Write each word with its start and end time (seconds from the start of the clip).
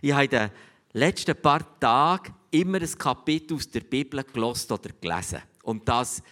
Ich 0.00 0.12
habe 0.12 0.24
in 0.24 0.30
den 0.30 0.50
letzten 0.92 1.40
paar 1.40 1.78
Tagen 1.80 2.34
immer 2.50 2.80
ein 2.80 2.98
Kapitel 2.98 3.54
aus 3.54 3.70
der 3.70 3.80
Bibel 3.80 4.22
gelost 4.24 4.70
oder 4.70 4.90
gelesen. 5.00 5.42
Und 5.62 5.88
das 5.88 6.22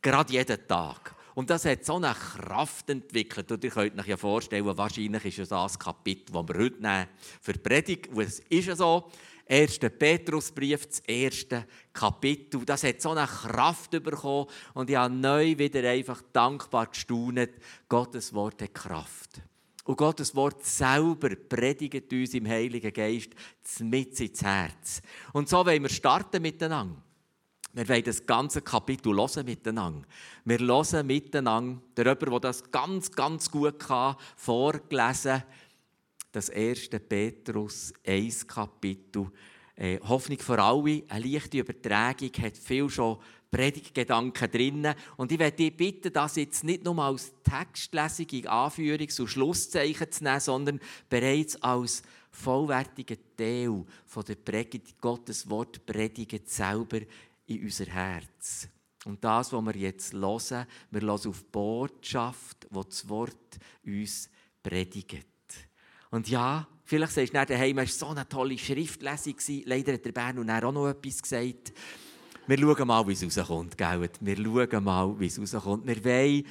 gerade 0.00 0.32
jeden 0.32 0.66
Tag. 0.66 1.14
Und 1.34 1.48
das 1.48 1.64
hat 1.64 1.84
so 1.84 1.96
eine 1.96 2.14
Kraft 2.14 2.90
entwickelt. 2.90 3.50
Und 3.52 3.62
ihr 3.64 3.70
könnt 3.70 3.98
euch 3.98 4.06
ja 4.06 4.16
vorstellen, 4.16 4.76
wahrscheinlich 4.76 5.24
ist 5.24 5.38
es 5.38 5.48
das 5.48 5.78
Kapitel, 5.78 6.32
das 6.32 6.48
wir 6.48 6.64
heute 6.64 6.82
nehmen 6.82 7.06
für 7.40 7.52
die 7.52 7.58
Predigt. 7.58 8.08
Und 8.08 8.20
es 8.20 8.40
ist 8.40 8.66
ja 8.66 8.76
so, 8.76 9.10
1. 9.48 9.80
Petrusbrief, 9.98 10.86
das 10.86 11.00
erste 11.00 11.66
Kapitel, 11.92 12.64
das 12.64 12.84
hat 12.84 13.00
so 13.00 13.10
eine 13.10 13.26
Kraft 13.26 13.90
bekommen. 13.90 14.46
Und 14.74 14.90
ich 14.90 14.96
habe 14.96 15.12
neu 15.12 15.58
wieder 15.58 15.88
einfach 15.88 16.22
dankbar 16.32 16.86
gestaunt. 16.86 17.50
Gottes 17.88 18.32
Wort 18.32 18.62
hat 18.62 18.74
Kraft. 18.74 19.42
Und 19.84 19.96
Gottes 19.96 20.34
Wort 20.34 20.64
selber 20.64 21.30
predigt 21.34 22.12
uns 22.12 22.34
im 22.34 22.46
Heiligen 22.46 22.92
Geist 22.92 23.30
mit 23.80 24.20
ins 24.20 24.42
Herz. 24.42 25.00
Und 25.32 25.48
so 25.48 25.64
wollen 25.64 25.82
wir 25.82 25.88
starten 25.88 26.42
miteinander. 26.42 27.02
Wir 27.72 27.88
wollen 27.88 28.04
das 28.04 28.26
ganze 28.26 28.62
Kapitel 28.62 29.14
hören 29.14 29.46
miteinander. 29.46 30.06
Wir 30.44 30.58
hören 30.58 31.06
miteinander, 31.06 31.80
der 31.96 32.06
jemand, 32.06 32.32
der 32.32 32.40
das 32.40 32.70
ganz, 32.70 33.10
ganz 33.12 33.50
gut 33.50 33.78
kann, 33.78 34.16
vorgelesen, 34.36 35.44
das 36.32 36.48
erste 36.48 36.98
Petrus 37.00 37.92
1 38.06 38.46
Kapitel. 38.46 39.30
Äh, 39.76 39.98
Hoffnung 40.00 40.38
für 40.38 40.60
alle, 40.60 41.04
eine 41.08 41.26
leichte 41.26 41.58
Übertragung, 41.58 42.30
hat 42.42 42.56
viel 42.56 42.90
schon 42.90 43.18
Predigtgedanken 43.50 44.50
drin. 44.50 44.94
Und 45.16 45.32
ich 45.32 45.38
werde 45.38 45.56
dich 45.56 45.76
bitten, 45.76 46.12
das 46.12 46.36
jetzt 46.36 46.64
nicht 46.64 46.84
nur 46.84 46.98
als 46.98 47.32
Textlesung 47.42 48.26
in 48.30 48.46
Anführungs- 48.46 49.20
und 49.20 49.28
Schlusszeichen 49.28 50.10
zu 50.10 50.24
nehmen, 50.24 50.40
sondern 50.40 50.80
bereits 51.08 51.60
als 51.62 52.02
vollwertigen 52.30 53.18
Teil 53.36 53.84
von 54.06 54.24
der 54.24 54.36
Predigt, 54.36 55.00
Gottes 55.00 55.48
Wort 55.50 55.84
predigt 55.84 56.48
selber 56.48 57.00
in 57.46 57.64
unser 57.64 57.86
Herz. 57.86 58.68
Und 59.04 59.24
das, 59.24 59.52
was 59.52 59.64
wir 59.64 59.76
jetzt 59.76 60.12
hören, 60.12 60.66
wir 60.90 61.00
hören 61.00 61.10
auf 61.10 61.40
die 61.40 61.50
Botschaft, 61.50 62.66
die 62.70 62.80
das 62.88 63.08
Wort 63.08 63.58
uns 63.84 64.30
predigt. 64.62 65.26
Und 66.10 66.28
ja, 66.28 66.66
vielleicht 66.84 67.12
sagst 67.12 67.32
du 67.32 67.36
nach 67.36 67.46
daheim, 67.46 67.78
es 67.78 68.00
war 68.00 68.08
so 68.08 68.14
eine 68.14 68.28
tolle 68.28 68.58
Schriftlesung. 68.58 69.36
Leider 69.64 69.94
hat 69.94 70.04
der 70.04 70.12
Bern 70.12 70.50
auch 70.50 70.72
noch 70.72 70.88
etwas 70.88 71.22
gesagt. 71.22 71.72
Wir 72.50 72.58
schauen 72.58 72.88
mal, 72.88 73.06
wie 73.06 73.12
es 73.12 73.38
rauskommt. 73.38 73.78
Gell? 73.78 74.10
Wir 74.20 74.36
schauen 74.36 74.82
mal, 74.82 75.20
wie 75.20 75.26
es 75.26 75.38
rauskommt. 75.38 75.86
Wir 75.86 76.04
wollen 76.04 76.44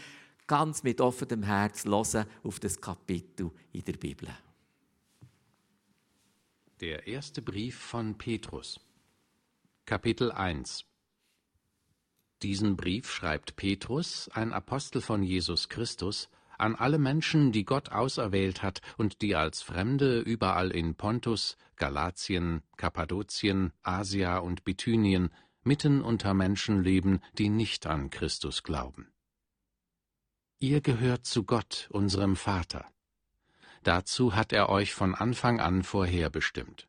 ganz 0.48 0.82
mit 0.82 1.02
offenem 1.02 1.44
Herz 1.44 1.84
hören 1.84 2.26
auf 2.42 2.62
das 2.62 2.80
Kapitel 2.80 3.52
in 3.74 3.84
der 3.84 3.98
Bibel. 3.98 4.30
Der 6.80 7.06
erste 7.06 7.42
Brief 7.42 7.78
von 7.78 8.18
Petrus. 8.18 8.80
Kapitel 9.86 10.32
1 10.32 10.86
diesen 12.44 12.78
Brief 12.78 13.12
schreibt 13.12 13.58
Petrus, 13.58 14.30
ein 14.34 14.54
Apostel 14.54 15.02
von 15.02 15.24
Jesus 15.24 15.68
Christus, 15.68 16.30
an 16.58 16.76
alle 16.76 16.98
Menschen, 16.98 17.52
die 17.52 17.66
Gott 17.66 17.92
auserwählt 17.92 18.64
hat 18.64 18.80
und 18.98 19.22
die 19.22 19.36
als 19.36 19.62
Fremde 19.62 20.22
überall 20.22 20.72
in 20.72 20.96
Pontus, 20.96 21.58
Galatien, 21.76 22.62
Kappadokien, 22.78 23.74
Asia 23.84 24.38
und 24.38 24.64
Bithynien 24.64 25.32
mitten 25.64 26.02
unter 26.02 26.34
Menschen 26.34 26.84
leben, 26.84 27.22
die 27.38 27.50
nicht 27.50 27.88
an 27.88 28.10
Christus 28.10 28.64
glauben. 28.64 29.12
Ihr 30.60 30.82
gehört 30.82 31.26
zu 31.26 31.44
Gott, 31.44 31.88
unserem 31.92 32.36
Vater. 32.36 32.86
Dazu 33.84 34.36
hat 34.36 34.52
er 34.52 34.70
euch 34.70 34.94
von 34.94 35.16
Anfang 35.16 35.60
an 35.60 35.84
vorherbestimmt. 35.84 36.88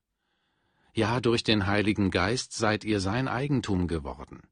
Ja, 0.93 1.21
durch 1.21 1.45
den 1.45 1.67
Heiligen 1.67 2.11
Geist 2.11 2.53
seid 2.53 2.85
ihr 2.85 3.01
sein 3.01 3.29
Eigentum 3.29 3.87
geworden. 3.87 4.43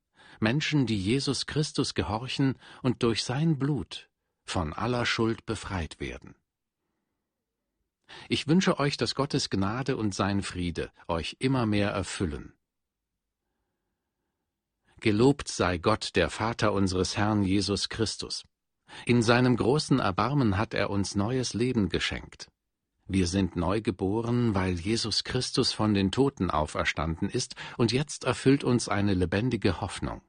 Menschen, 0.41 0.87
die 0.87 0.99
Jesus 0.99 1.47
Christus 1.47 1.95
gehorchen 1.95 2.57
und 2.83 3.03
durch 3.03 3.25
sein 3.25 3.59
Blut 3.59 4.09
von 4.45 4.73
aller 4.73 5.05
Schuld 5.05 5.45
befreit 5.47 5.99
werden. 6.01 6.37
Ich 8.29 8.47
wünsche 8.49 8.79
euch, 8.79 8.97
dass 8.97 9.15
Gottes 9.15 9.51
Gnade 9.51 9.97
und 9.97 10.15
sein 10.15 10.43
Friede 10.43 10.91
euch 11.09 11.37
immer 11.41 11.67
mehr 11.67 11.91
erfüllen. 11.91 12.55
Gelobt 15.01 15.47
sei 15.47 15.79
Gott, 15.79 16.17
der 16.17 16.29
Vater 16.29 16.73
unseres 16.73 17.17
Herrn 17.17 17.45
Jesus 17.45 17.89
Christus. 17.89 18.45
In 19.07 19.23
seinem 19.23 19.57
großen 19.57 20.01
Erbarmen 20.01 20.59
hat 20.59 20.75
er 20.75 20.91
uns 20.91 21.15
neues 21.15 21.55
Leben 21.55 21.89
geschenkt. 21.89 22.49
Wir 23.07 23.29
sind 23.29 23.55
neu 23.55 23.81
geboren, 23.81 24.57
weil 24.57 24.75
Jesus 24.75 25.23
Christus 25.23 25.73
von 25.73 25.95
den 25.95 26.11
Toten 26.11 26.51
auferstanden 26.51 27.29
ist, 27.29 27.55
und 27.77 27.93
jetzt 27.93 28.25
erfüllt 28.25 28.65
uns 28.65 28.89
eine 28.89 29.15
lebendige 29.15 29.81
Hoffnung. 29.81 30.21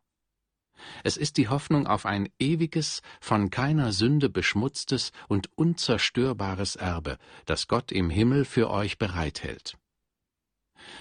Es 1.03 1.18
ist 1.18 1.38
die 1.38 1.47
Hoffnung 1.47 1.88
auf 1.88 2.06
ein 2.06 2.30
ewiges, 2.38 3.01
von 3.19 3.50
keiner 3.50 3.91
Sünde 3.91 4.30
beschmutztes 4.30 5.12
und 5.28 5.50
unzerstörbares 5.57 6.75
Erbe, 6.75 7.18
das 7.46 7.68
Gott 7.68 7.91
im 7.91 8.12
Himmel 8.12 8.46
für 8.46 8.69
euch 8.69 9.00
bereithält. 9.00 9.80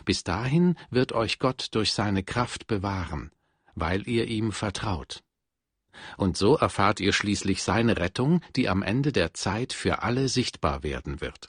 Bis 0.07 0.25
dahin 0.25 0.75
wird 0.91 1.13
euch 1.13 1.39
Gott 1.39 1.69
durch 1.73 1.93
seine 1.93 2.25
Kraft 2.25 2.67
bewahren, 2.67 3.31
weil 3.81 4.09
ihr 4.09 4.27
ihm 4.27 4.53
vertraut. 4.53 5.23
Und 6.17 6.37
so 6.37 6.57
erfahrt 6.57 7.01
ihr 7.01 7.13
schließlich 7.13 7.63
seine 7.63 7.97
Rettung, 7.97 8.41
die 8.57 8.69
am 8.69 8.83
Ende 8.83 9.13
der 9.13 9.35
Zeit 9.35 9.73
für 9.73 10.03
alle 10.03 10.29
sichtbar 10.29 10.83
werden 10.83 11.21
wird. 11.21 11.49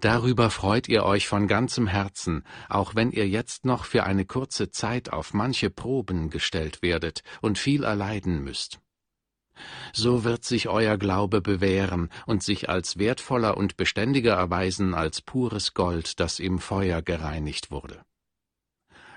Darüber 0.00 0.50
freut 0.50 0.88
ihr 0.88 1.04
euch 1.04 1.28
von 1.28 1.46
ganzem 1.46 1.86
Herzen, 1.86 2.44
auch 2.68 2.96
wenn 2.96 3.12
ihr 3.12 3.28
jetzt 3.28 3.64
noch 3.64 3.84
für 3.84 4.02
eine 4.02 4.24
kurze 4.24 4.70
Zeit 4.70 5.12
auf 5.12 5.32
manche 5.32 5.70
Proben 5.70 6.28
gestellt 6.28 6.82
werdet 6.82 7.22
und 7.40 7.56
viel 7.56 7.84
erleiden 7.84 8.42
müsst. 8.42 8.80
So 9.92 10.24
wird 10.24 10.44
sich 10.44 10.68
euer 10.68 10.96
Glaube 10.96 11.40
bewähren 11.40 12.08
und 12.26 12.42
sich 12.42 12.68
als 12.68 12.98
wertvoller 12.98 13.56
und 13.56 13.76
beständiger 13.76 14.34
erweisen 14.34 14.94
als 14.94 15.20
pures 15.20 15.72
Gold, 15.72 16.18
das 16.18 16.40
im 16.40 16.58
Feuer 16.58 17.00
gereinigt 17.00 17.70
wurde. 17.70 18.02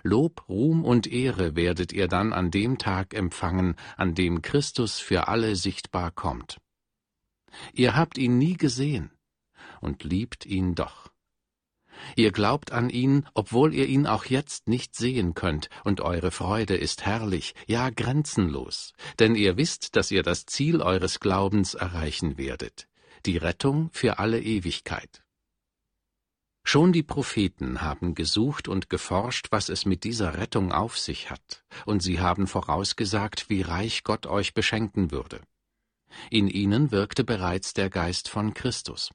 Lob, 0.05 0.47
Ruhm 0.47 0.85
und 0.85 1.07
Ehre 1.07 1.55
werdet 1.55 1.91
ihr 1.91 2.07
dann 2.07 2.31
an 2.31 2.51
dem 2.51 2.77
Tag 2.77 3.16
empfangen, 3.16 3.75
an 3.97 4.13
dem 4.13 4.43
Christus 4.43 4.99
für 4.99 5.27
alle 5.27 5.55
sichtbar 5.55 6.11
kommt. 6.11 6.61
Ihr 7.73 7.95
habt 7.95 8.19
ihn 8.19 8.38
nie 8.38 8.55
gesehen, 8.55 9.09
und 9.81 10.03
liebt 10.03 10.45
ihn 10.45 10.75
doch. 10.75 11.11
Ihr 12.16 12.31
glaubt 12.31 12.71
an 12.71 12.91
ihn, 12.91 13.25
obwohl 13.33 13.73
ihr 13.73 13.88
ihn 13.88 14.05
auch 14.05 14.25
jetzt 14.25 14.67
nicht 14.67 14.95
sehen 14.95 15.33
könnt, 15.33 15.69
und 15.83 16.01
eure 16.01 16.29
Freude 16.29 16.75
ist 16.75 17.03
herrlich, 17.03 17.55
ja 17.66 17.89
grenzenlos, 17.89 18.93
denn 19.17 19.33
ihr 19.33 19.57
wisst, 19.57 19.95
dass 19.95 20.11
ihr 20.11 20.22
das 20.22 20.45
Ziel 20.45 20.83
eures 20.83 21.19
Glaubens 21.19 21.73
erreichen 21.73 22.37
werdet, 22.37 22.87
die 23.25 23.37
Rettung 23.37 23.89
für 23.91 24.19
alle 24.19 24.39
Ewigkeit. 24.39 25.25
Schon 26.68 26.92
die 26.92 27.03
Propheten 27.03 27.84
haben 27.84 28.16
gesucht 28.16 28.68
und 28.68 28.90
geforscht, 28.90 29.48
was 29.52 29.70
es 29.70 29.86
mit 29.86 30.03
dieser 30.03 30.36
Rettung 30.40 30.72
auf 30.72 30.98
sich 30.98 31.30
hat, 31.30 31.64
und 31.86 32.02
sie 32.02 32.20
haben 32.20 32.48
vorausgesagt, 32.48 33.52
wie 33.52 33.62
reich 33.62 34.03
Gott 34.03 34.26
euch 34.26 34.56
beschenken 34.56 35.12
würde. 35.12 35.42
In 36.31 36.48
ihnen 36.48 36.92
wirkte 36.92 37.24
bereits 37.24 37.76
der 37.76 37.92
Geist 37.92 38.30
von 38.30 38.56
Christus. 38.56 39.12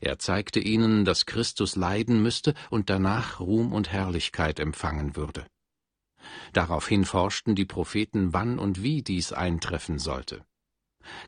Er 0.00 0.18
zeigte 0.18 0.60
ihnen, 0.60 1.04
dass 1.04 1.26
Christus 1.26 1.76
leiden 1.76 2.22
müsste 2.22 2.54
und 2.70 2.88
danach 2.88 3.38
Ruhm 3.38 3.74
und 3.74 3.92
Herrlichkeit 3.92 4.58
empfangen 4.58 5.14
würde. 5.14 5.46
Daraufhin 6.54 7.04
forschten 7.04 7.54
die 7.54 7.66
Propheten, 7.66 8.32
wann 8.32 8.58
und 8.58 8.82
wie 8.82 9.02
dies 9.02 9.34
eintreffen 9.34 9.98
sollte. 9.98 10.42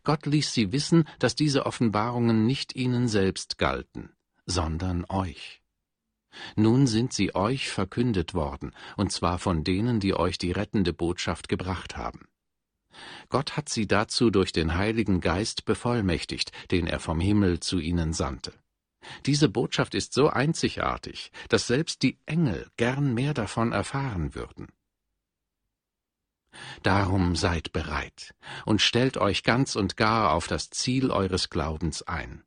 Gott 0.05 0.25
ließ 0.25 0.55
sie 0.55 0.73
wissen, 0.73 1.05
dass 1.19 1.35
diese 1.35 1.67
Offenbarungen 1.67 2.47
nicht 2.47 2.75
ihnen 2.75 3.09
selbst 3.09 3.59
galten, 3.59 4.11
sondern 4.47 5.05
euch. 5.09 5.63
Nun 6.57 6.87
sind 6.87 7.13
sie 7.13 7.35
euch 7.35 7.71
verkündet 7.71 8.35
worden, 8.35 8.73
und 8.97 9.13
zwar 9.13 9.39
von 9.39 9.65
denen, 9.65 10.01
die 10.01 10.15
euch 10.15 10.39
die 10.39 10.53
rettende 10.53 10.93
Botschaft 10.93 11.49
gebracht 11.49 11.97
haben. 11.97 12.27
Gott 13.29 13.57
hat 13.57 13.69
sie 13.69 13.87
dazu 13.87 14.31
durch 14.31 14.53
den 14.53 14.75
Heiligen 14.75 15.21
Geist 15.21 15.65
bevollmächtigt, 15.65 16.53
den 16.71 16.87
er 16.87 17.01
vom 17.01 17.21
Himmel 17.21 17.61
zu 17.61 17.79
ihnen 17.79 18.13
sandte. 18.13 18.53
Diese 19.27 19.49
Botschaft 19.49 19.95
ist 19.95 20.13
so 20.13 20.29
einzigartig, 20.29 21.31
dass 21.49 21.67
selbst 21.67 22.03
die 22.03 22.19
Engel 22.27 22.69
gern 22.77 23.15
mehr 23.15 23.35
davon 23.35 23.73
erfahren 23.73 24.35
würden. 24.35 24.69
Darum 26.83 27.35
seid 27.35 27.73
bereit 27.73 28.35
und 28.65 28.81
stellt 28.81 29.17
euch 29.17 29.43
ganz 29.43 29.75
und 29.77 29.97
gar 29.97 30.33
auf 30.33 30.47
das 30.47 30.71
Ziel 30.71 31.11
eures 31.11 31.51
Glaubens 31.51 32.03
ein. 32.03 32.45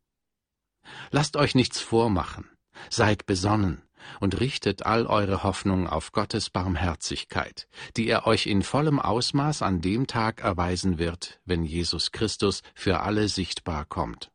Lasst 1.12 1.36
euch 1.36 1.56
nichts 1.56 1.80
vormachen, 1.80 2.50
seid 2.90 3.26
besonnen, 3.26 3.82
und 4.20 4.40
richtet 4.40 4.86
all 4.86 5.06
eure 5.06 5.44
Hoffnung 5.44 5.88
auf 5.88 6.12
Gottes 6.12 6.50
Barmherzigkeit, 6.50 7.68
die 7.96 8.08
er 8.08 8.28
euch 8.28 8.48
in 8.48 8.64
vollem 8.64 9.00
Ausmaß 9.00 9.62
an 9.62 9.82
dem 9.82 10.08
Tag 10.08 10.42
erweisen 10.42 10.98
wird, 10.98 11.40
wenn 11.46 11.64
Jesus 11.64 12.12
Christus 12.12 12.62
für 12.74 13.02
alle 13.02 13.28
sichtbar 13.30 13.86
kommt. 13.86 14.32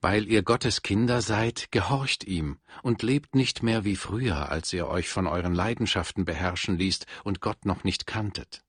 Weil 0.00 0.28
ihr 0.28 0.42
Gottes 0.42 0.82
Kinder 0.82 1.22
seid, 1.22 1.72
gehorcht 1.72 2.24
ihm 2.24 2.58
und 2.82 3.02
lebt 3.02 3.34
nicht 3.34 3.62
mehr 3.62 3.84
wie 3.84 3.96
früher, 3.96 4.50
als 4.50 4.72
ihr 4.72 4.88
euch 4.88 5.08
von 5.08 5.26
euren 5.26 5.54
Leidenschaften 5.54 6.24
beherrschen 6.24 6.76
ließt 6.76 7.06
und 7.24 7.40
Gott 7.40 7.64
noch 7.64 7.82
nicht 7.82 8.06
kanntet. 8.06 8.62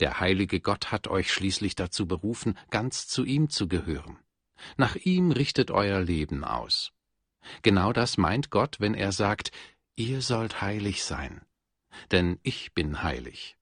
Der 0.00 0.20
heilige 0.20 0.60
Gott 0.60 0.90
hat 0.90 1.08
euch 1.08 1.32
schließlich 1.32 1.74
dazu 1.74 2.06
berufen, 2.06 2.56
ganz 2.70 3.08
zu 3.08 3.24
ihm 3.24 3.50
zu 3.50 3.68
gehören. 3.68 4.18
Nach 4.76 4.96
ihm 4.96 5.30
richtet 5.30 5.70
euer 5.70 6.00
Leben 6.00 6.44
aus. 6.44 6.92
Genau 7.62 7.92
das 7.92 8.18
meint 8.18 8.50
Gott, 8.50 8.80
wenn 8.80 8.94
er 8.94 9.12
sagt, 9.12 9.50
ihr 9.96 10.22
sollt 10.22 10.60
heilig 10.60 11.04
sein, 11.04 11.40
denn 12.10 12.38
ich 12.42 12.74
bin 12.74 13.02
heilig. 13.02 13.56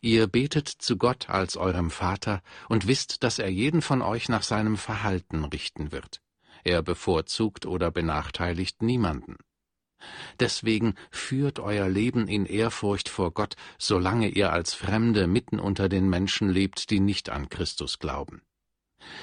Ihr 0.00 0.26
betet 0.26 0.68
zu 0.68 0.96
Gott 0.96 1.28
als 1.28 1.56
eurem 1.56 1.90
Vater 1.90 2.42
und 2.68 2.86
wisst, 2.86 3.22
dass 3.22 3.38
er 3.38 3.50
jeden 3.50 3.82
von 3.82 4.02
euch 4.02 4.28
nach 4.28 4.42
seinem 4.42 4.76
Verhalten 4.76 5.44
richten 5.44 5.92
wird. 5.92 6.20
Er 6.64 6.82
bevorzugt 6.82 7.66
oder 7.66 7.90
benachteiligt 7.90 8.82
niemanden. 8.82 9.36
Deswegen 10.38 10.94
führt 11.10 11.58
euer 11.58 11.88
Leben 11.88 12.26
in 12.26 12.46
Ehrfurcht 12.46 13.08
vor 13.08 13.32
Gott, 13.32 13.56
solange 13.78 14.28
ihr 14.28 14.52
als 14.52 14.74
Fremde 14.74 15.26
mitten 15.26 15.58
unter 15.58 15.88
den 15.88 16.08
Menschen 16.08 16.48
lebt, 16.48 16.90
die 16.90 17.00
nicht 17.00 17.28
an 17.30 17.48
Christus 17.48 17.98
glauben. 17.98 18.42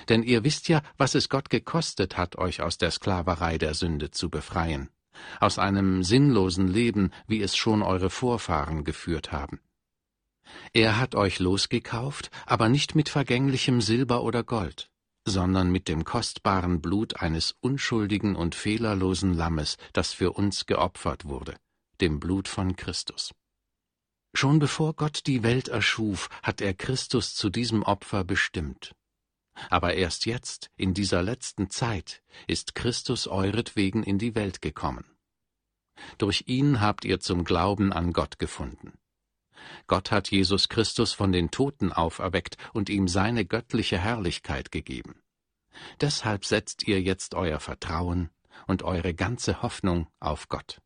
Denn 0.09 0.23
ihr 0.23 0.43
wisst 0.43 0.67
ja, 0.69 0.81
was 0.97 1.15
es 1.15 1.29
Gott 1.29 1.49
gekostet 1.49 2.17
hat, 2.17 2.37
euch 2.37 2.61
aus 2.61 2.77
der 2.77 2.91
Sklaverei 2.91 3.57
der 3.57 3.73
Sünde 3.73 4.11
zu 4.11 4.29
befreien, 4.29 4.89
aus 5.39 5.59
einem 5.59 6.03
sinnlosen 6.03 6.67
Leben, 6.67 7.11
wie 7.27 7.41
es 7.41 7.55
schon 7.55 7.81
eure 7.81 8.09
Vorfahren 8.09 8.83
geführt 8.83 9.31
haben. 9.31 9.59
Er 10.73 10.97
hat 10.97 11.15
euch 11.15 11.39
losgekauft, 11.39 12.31
aber 12.45 12.69
nicht 12.69 12.95
mit 12.95 13.09
vergänglichem 13.09 13.81
Silber 13.81 14.23
oder 14.23 14.43
Gold, 14.43 14.89
sondern 15.25 15.71
mit 15.71 15.87
dem 15.87 16.03
kostbaren 16.05 16.81
Blut 16.81 17.21
eines 17.21 17.55
unschuldigen 17.59 18.35
und 18.35 18.55
fehlerlosen 18.55 19.33
Lammes, 19.33 19.77
das 19.93 20.13
für 20.13 20.31
uns 20.31 20.65
geopfert 20.65 21.25
wurde, 21.25 21.57
dem 21.99 22.19
Blut 22.19 22.47
von 22.47 22.75
Christus. 22.75 23.33
Schon 24.33 24.59
bevor 24.59 24.93
Gott 24.93 25.25
die 25.25 25.43
Welt 25.43 25.67
erschuf, 25.67 26.29
hat 26.43 26.61
er 26.61 26.73
Christus 26.73 27.35
zu 27.35 27.49
diesem 27.49 27.83
Opfer 27.83 28.23
bestimmt. 28.23 28.93
Aber 29.69 29.93
erst 29.93 30.25
jetzt, 30.25 30.69
in 30.75 30.93
dieser 30.93 31.23
letzten 31.23 31.69
Zeit, 31.69 32.21
ist 32.47 32.75
Christus 32.75 33.27
euretwegen 33.27 34.03
in 34.03 34.19
die 34.19 34.35
Welt 34.35 34.61
gekommen. 34.61 35.05
Durch 36.17 36.43
ihn 36.47 36.79
habt 36.79 37.05
ihr 37.05 37.19
zum 37.19 37.43
Glauben 37.43 37.91
an 37.91 38.13
Gott 38.13 38.39
gefunden. 38.39 38.93
Gott 39.87 40.11
hat 40.11 40.29
Jesus 40.29 40.69
Christus 40.69 41.13
von 41.13 41.31
den 41.31 41.51
Toten 41.51 41.91
auferweckt 41.91 42.57
und 42.73 42.89
ihm 42.89 43.07
seine 43.07 43.45
göttliche 43.45 43.97
Herrlichkeit 43.97 44.71
gegeben. 44.71 45.21
Deshalb 46.01 46.45
setzt 46.45 46.87
ihr 46.87 47.01
jetzt 47.01 47.35
euer 47.35 47.59
Vertrauen 47.59 48.29
und 48.67 48.83
eure 48.83 49.13
ganze 49.13 49.61
Hoffnung 49.61 50.07
auf 50.19 50.47
Gott. 50.47 50.81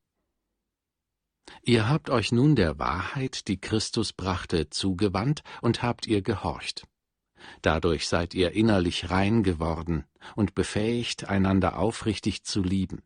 Ihr 1.64 1.90
habt 1.90 2.10
euch 2.10 2.32
nun 2.32 2.56
der 2.56 2.80
Wahrheit, 2.80 3.48
die 3.48 3.60
Christus 3.60 4.14
brachte, 4.14 4.70
zugewandt 4.70 5.44
und 5.62 5.84
habt 5.84 6.08
ihr 6.08 6.22
gehorcht. 6.22 6.88
Dadurch 7.62 8.08
seid 8.08 8.34
ihr 8.34 8.52
innerlich 8.52 9.10
rein 9.10 9.44
geworden 9.44 10.06
und 10.36 10.56
befähigt, 10.56 11.30
einander 11.30 11.78
aufrichtig 11.78 12.44
zu 12.44 12.62
lieben. 12.62 13.02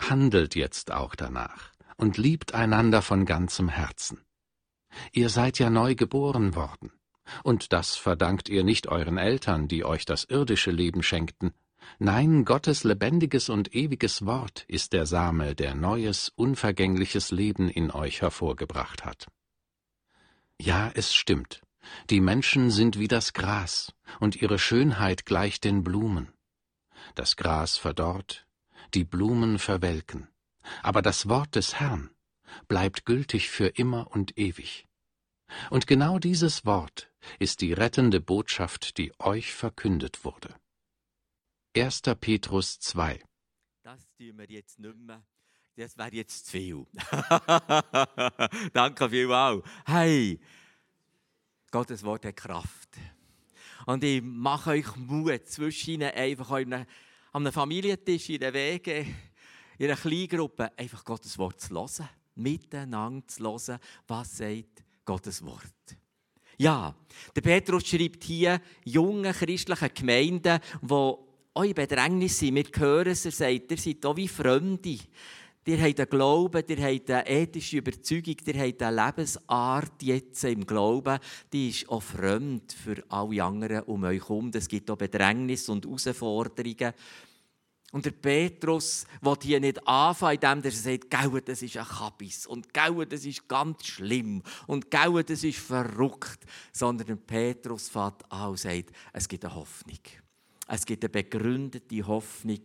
Handelt 0.00 0.54
jetzt 0.54 0.92
auch 0.92 1.14
danach 1.14 1.72
und 1.96 2.16
liebt 2.16 2.54
einander 2.54 3.02
von 3.02 3.26
ganzem 3.26 3.68
Herzen. 3.68 4.20
Ihr 5.12 5.28
seid 5.28 5.58
ja 5.58 5.70
neu 5.70 5.94
geboren 5.94 6.54
worden. 6.54 6.92
Und 7.42 7.72
das 7.72 7.96
verdankt 7.96 8.48
ihr 8.48 8.64
nicht 8.64 8.86
euren 8.86 9.18
Eltern, 9.18 9.68
die 9.68 9.84
euch 9.84 10.06
das 10.06 10.24
irdische 10.24 10.70
Leben 10.70 11.02
schenkten. 11.02 11.52
Nein, 11.98 12.44
Gottes 12.44 12.84
lebendiges 12.84 13.48
und 13.48 13.74
ewiges 13.74 14.24
Wort 14.24 14.64
ist 14.68 14.92
der 14.92 15.06
Same, 15.06 15.54
der 15.54 15.74
neues, 15.74 16.30
unvergängliches 16.34 17.30
Leben 17.30 17.68
in 17.68 17.90
euch 17.90 18.22
hervorgebracht 18.22 19.04
hat. 19.04 19.26
Ja, 20.60 20.90
es 20.94 21.14
stimmt. 21.14 21.62
Die 22.10 22.20
Menschen 22.20 22.70
sind 22.70 22.98
wie 22.98 23.08
das 23.08 23.32
Gras, 23.32 23.94
und 24.20 24.36
ihre 24.36 24.58
Schönheit 24.58 25.26
gleicht 25.26 25.64
den 25.64 25.84
Blumen. 25.84 26.32
Das 27.14 27.36
Gras 27.36 27.76
verdorrt, 27.76 28.46
die 28.94 29.04
Blumen 29.04 29.58
verwelken, 29.58 30.28
aber 30.82 31.02
das 31.02 31.28
Wort 31.28 31.54
des 31.54 31.78
Herrn 31.80 32.10
bleibt 32.66 33.04
gültig 33.04 33.50
für 33.50 33.66
immer 33.66 34.10
und 34.10 34.38
ewig. 34.38 34.86
Und 35.70 35.86
genau 35.86 36.18
dieses 36.18 36.64
Wort 36.66 37.10
ist 37.38 37.60
die 37.60 37.72
rettende 37.72 38.20
Botschaft, 38.20 38.98
die 38.98 39.12
euch 39.18 39.52
verkündet 39.52 40.24
wurde. 40.24 40.54
1. 41.76 42.02
Petrus 42.20 42.78
2 42.80 43.22
Das 43.82 44.08
tun 44.16 44.38
wir 44.38 44.46
jetzt 44.48 44.78
nicht 44.78 44.96
mehr. 44.96 45.22
Das 45.76 45.96
wäre 45.96 46.12
jetzt 46.12 46.46
zu 46.46 46.52
viel. 46.52 46.86
Danke 48.72 49.08
vielmals. 49.08 49.62
Hey, 49.86 50.40
Gottes 51.70 52.02
Wort 52.02 52.24
hat 52.24 52.36
Kraft. 52.36 52.88
Und 53.86 54.02
ich 54.04 54.22
mache 54.22 54.70
euch 54.70 54.96
Mut, 54.96 55.46
zwischen 55.48 56.02
einfach 56.02 56.50
an 56.50 56.86
einem 57.32 57.52
Familientisch, 57.52 58.30
in 58.30 58.40
der 58.40 58.52
Wege, 58.52 59.06
in 59.78 59.86
einer 59.86 59.96
Kleingruppe, 59.96 60.70
einfach 60.76 61.04
Gottes 61.04 61.38
Wort 61.38 61.60
zu 61.60 61.74
hören 61.74 62.08
miteinander 62.38 63.26
zu 63.26 63.42
hören, 63.42 63.78
was 64.06 64.38
sagt 64.38 64.84
Gottes 65.04 65.44
Wort. 65.44 65.96
Ja, 66.56 66.94
der 67.34 67.40
Petrus 67.40 67.86
schreibt 67.86 68.24
hier 68.24 68.60
jungen 68.84 69.32
christlichen 69.32 69.90
Gemeinden, 69.94 70.60
die 70.82 70.92
auch 70.92 71.64
in 71.64 71.74
Bedrängnis 71.74 72.38
sind. 72.38 72.56
Wir 72.56 72.64
hören 72.76 73.08
es, 73.08 73.24
er 73.24 73.32
sagt, 73.32 73.70
ihr 73.70 73.78
seid 73.78 74.04
auch 74.06 74.16
wie 74.16 74.28
Fremde. 74.28 74.98
Ihr 75.68 75.82
habt 75.82 76.00
einen 76.00 76.08
Glauben, 76.08 76.64
ihr 76.66 76.82
habt 76.82 77.10
eine 77.10 77.28
ethische 77.28 77.76
Überzeugung, 77.76 78.36
ihr 78.46 78.58
habt 78.58 78.82
eine 78.82 79.04
Lebensart 79.04 80.02
jetzt 80.02 80.42
im 80.44 80.66
Glauben, 80.66 81.18
die 81.52 81.68
ist 81.68 81.90
auch 81.90 82.02
fremd 82.02 82.72
für 82.72 83.04
alle 83.10 83.44
anderen 83.44 83.82
um 83.82 84.02
euch 84.04 84.22
herum. 84.22 84.50
Es 84.54 84.66
gibt 84.66 84.90
auch 84.90 84.96
Bedrängnis 84.96 85.68
und 85.68 85.84
Herausforderungen. 85.84 86.94
Und 87.92 88.06
der 88.06 88.12
Petrus 88.12 89.04
will 89.20 89.36
hier 89.42 89.60
nicht 89.60 89.86
anfangen, 89.86 90.38
indem 90.42 90.62
er 90.64 90.70
sagt, 90.70 91.10
Gau, 91.10 91.38
das 91.38 91.60
ist 91.60 91.76
ein 91.76 91.84
Kabis 91.84 92.46
und 92.46 92.72
Gau, 92.72 93.04
das 93.04 93.26
ist 93.26 93.46
ganz 93.46 93.84
schlimm 93.84 94.42
und 94.66 94.90
Gau, 94.90 95.20
das 95.20 95.44
ist 95.44 95.58
verrückt, 95.58 96.46
sondern 96.72 97.08
der 97.08 97.16
Petrus 97.16 97.90
fährt 97.90 98.24
an 98.32 98.52
und 98.52 98.58
sagt, 98.58 98.90
es 99.12 99.28
gibt 99.28 99.44
eine 99.44 99.54
Hoffnung. 99.54 100.00
Es 100.70 100.84
gibt 100.84 101.02
eine 101.02 101.08
begründete 101.10 102.06
Hoffnung 102.06 102.60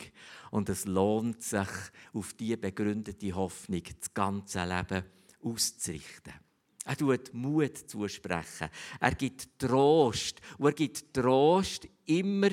und 0.52 0.68
es 0.68 0.86
lohnt 0.86 1.42
sich, 1.42 1.70
auf 2.14 2.34
diese 2.34 2.58
begründete 2.58 3.34
Hoffnung 3.34 3.82
das 4.00 4.14
ganze 4.14 4.66
Leben 4.66 5.06
auszurichten. 5.42 6.34
Er 6.86 6.98
tut 6.98 7.34
Mut 7.34 7.78
zusprechen. 7.78 8.68
Er 9.00 9.16
gibt 9.16 9.58
Trost. 9.58 10.42
Und 10.58 10.66
er 10.66 10.74
gibt 10.74 11.14
Trost 11.14 11.88
immer 12.06 12.50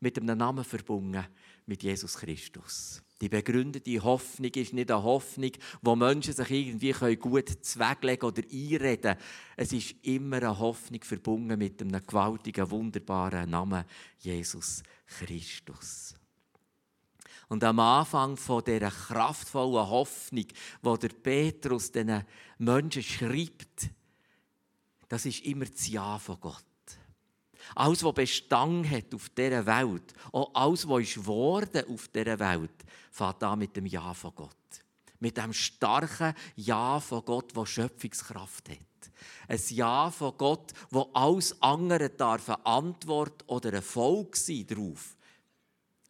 mit 0.00 0.18
einem 0.18 0.38
Namen 0.38 0.64
verbunden 0.64 1.26
mit 1.66 1.82
Jesus 1.82 2.14
Christus. 2.14 3.02
Die 3.20 3.30
begründete 3.30 4.02
Hoffnung 4.02 4.50
ist 4.50 4.74
nicht 4.74 4.90
eine 4.90 5.02
Hoffnung, 5.02 5.52
wo 5.80 5.96
Menschen 5.96 6.34
sich 6.34 6.50
irgendwie 6.50 7.16
gut 7.16 7.48
zweglegen 7.64 8.28
oder 8.28 8.42
einreden 8.42 9.00
können. 9.00 9.18
Es 9.56 9.72
ist 9.72 9.94
immer 10.02 10.36
eine 10.36 10.58
Hoffnung 10.58 11.02
verbunden 11.02 11.58
mit 11.58 11.80
einem 11.80 12.04
gewaltigen, 12.06 12.70
wunderbaren 12.70 13.48
Namen 13.48 13.84
Jesus 14.18 14.82
Christus. 15.06 16.14
Und 17.48 17.64
am 17.64 17.78
Anfang 17.78 18.36
von 18.36 18.62
dieser 18.64 18.90
kraftvollen 18.90 19.88
Hoffnung, 19.88 20.46
wo 20.82 20.96
der 20.96 21.10
Petrus 21.10 21.92
den 21.92 22.24
Menschen 22.58 23.02
schreibt, 23.02 23.88
das 25.08 25.24
ist 25.24 25.44
immer 25.44 25.64
das 25.64 25.88
Ja 25.88 26.18
von 26.18 26.40
Gott. 26.40 26.64
Alles, 27.74 28.02
was 28.04 28.14
Bestand 28.14 28.90
hat 28.90 29.14
auf 29.14 29.28
dieser 29.30 29.66
Welt, 29.66 30.14
auch 30.32 30.50
alles, 30.54 30.88
was 30.88 31.02
ist 31.02 31.14
geworden 31.14 31.84
auf 31.88 32.08
dieser 32.08 32.38
Welt, 32.38 32.84
fängt 33.10 33.42
an 33.42 33.58
mit 33.58 33.76
dem 33.76 33.86
Ja 33.86 34.14
von 34.14 34.34
Gott. 34.34 34.54
Mit 35.18 35.36
dem 35.36 35.52
starken 35.52 36.34
Ja 36.56 37.00
von 37.00 37.24
Gott, 37.24 37.56
das 37.56 37.68
Schöpfungskraft 37.68 38.68
hat. 38.68 38.78
Ein 39.48 39.60
Ja 39.70 40.10
von 40.10 40.36
Gott, 40.36 40.72
wo 40.90 41.10
alles 41.12 41.60
andere 41.62 42.10
darf 42.10 42.48
eine 42.48 42.64
Antwort 42.66 43.44
oder 43.46 43.72
ein 43.72 43.82
Folge 43.82 44.36
sein 44.36 44.66
darauf. 44.66 45.16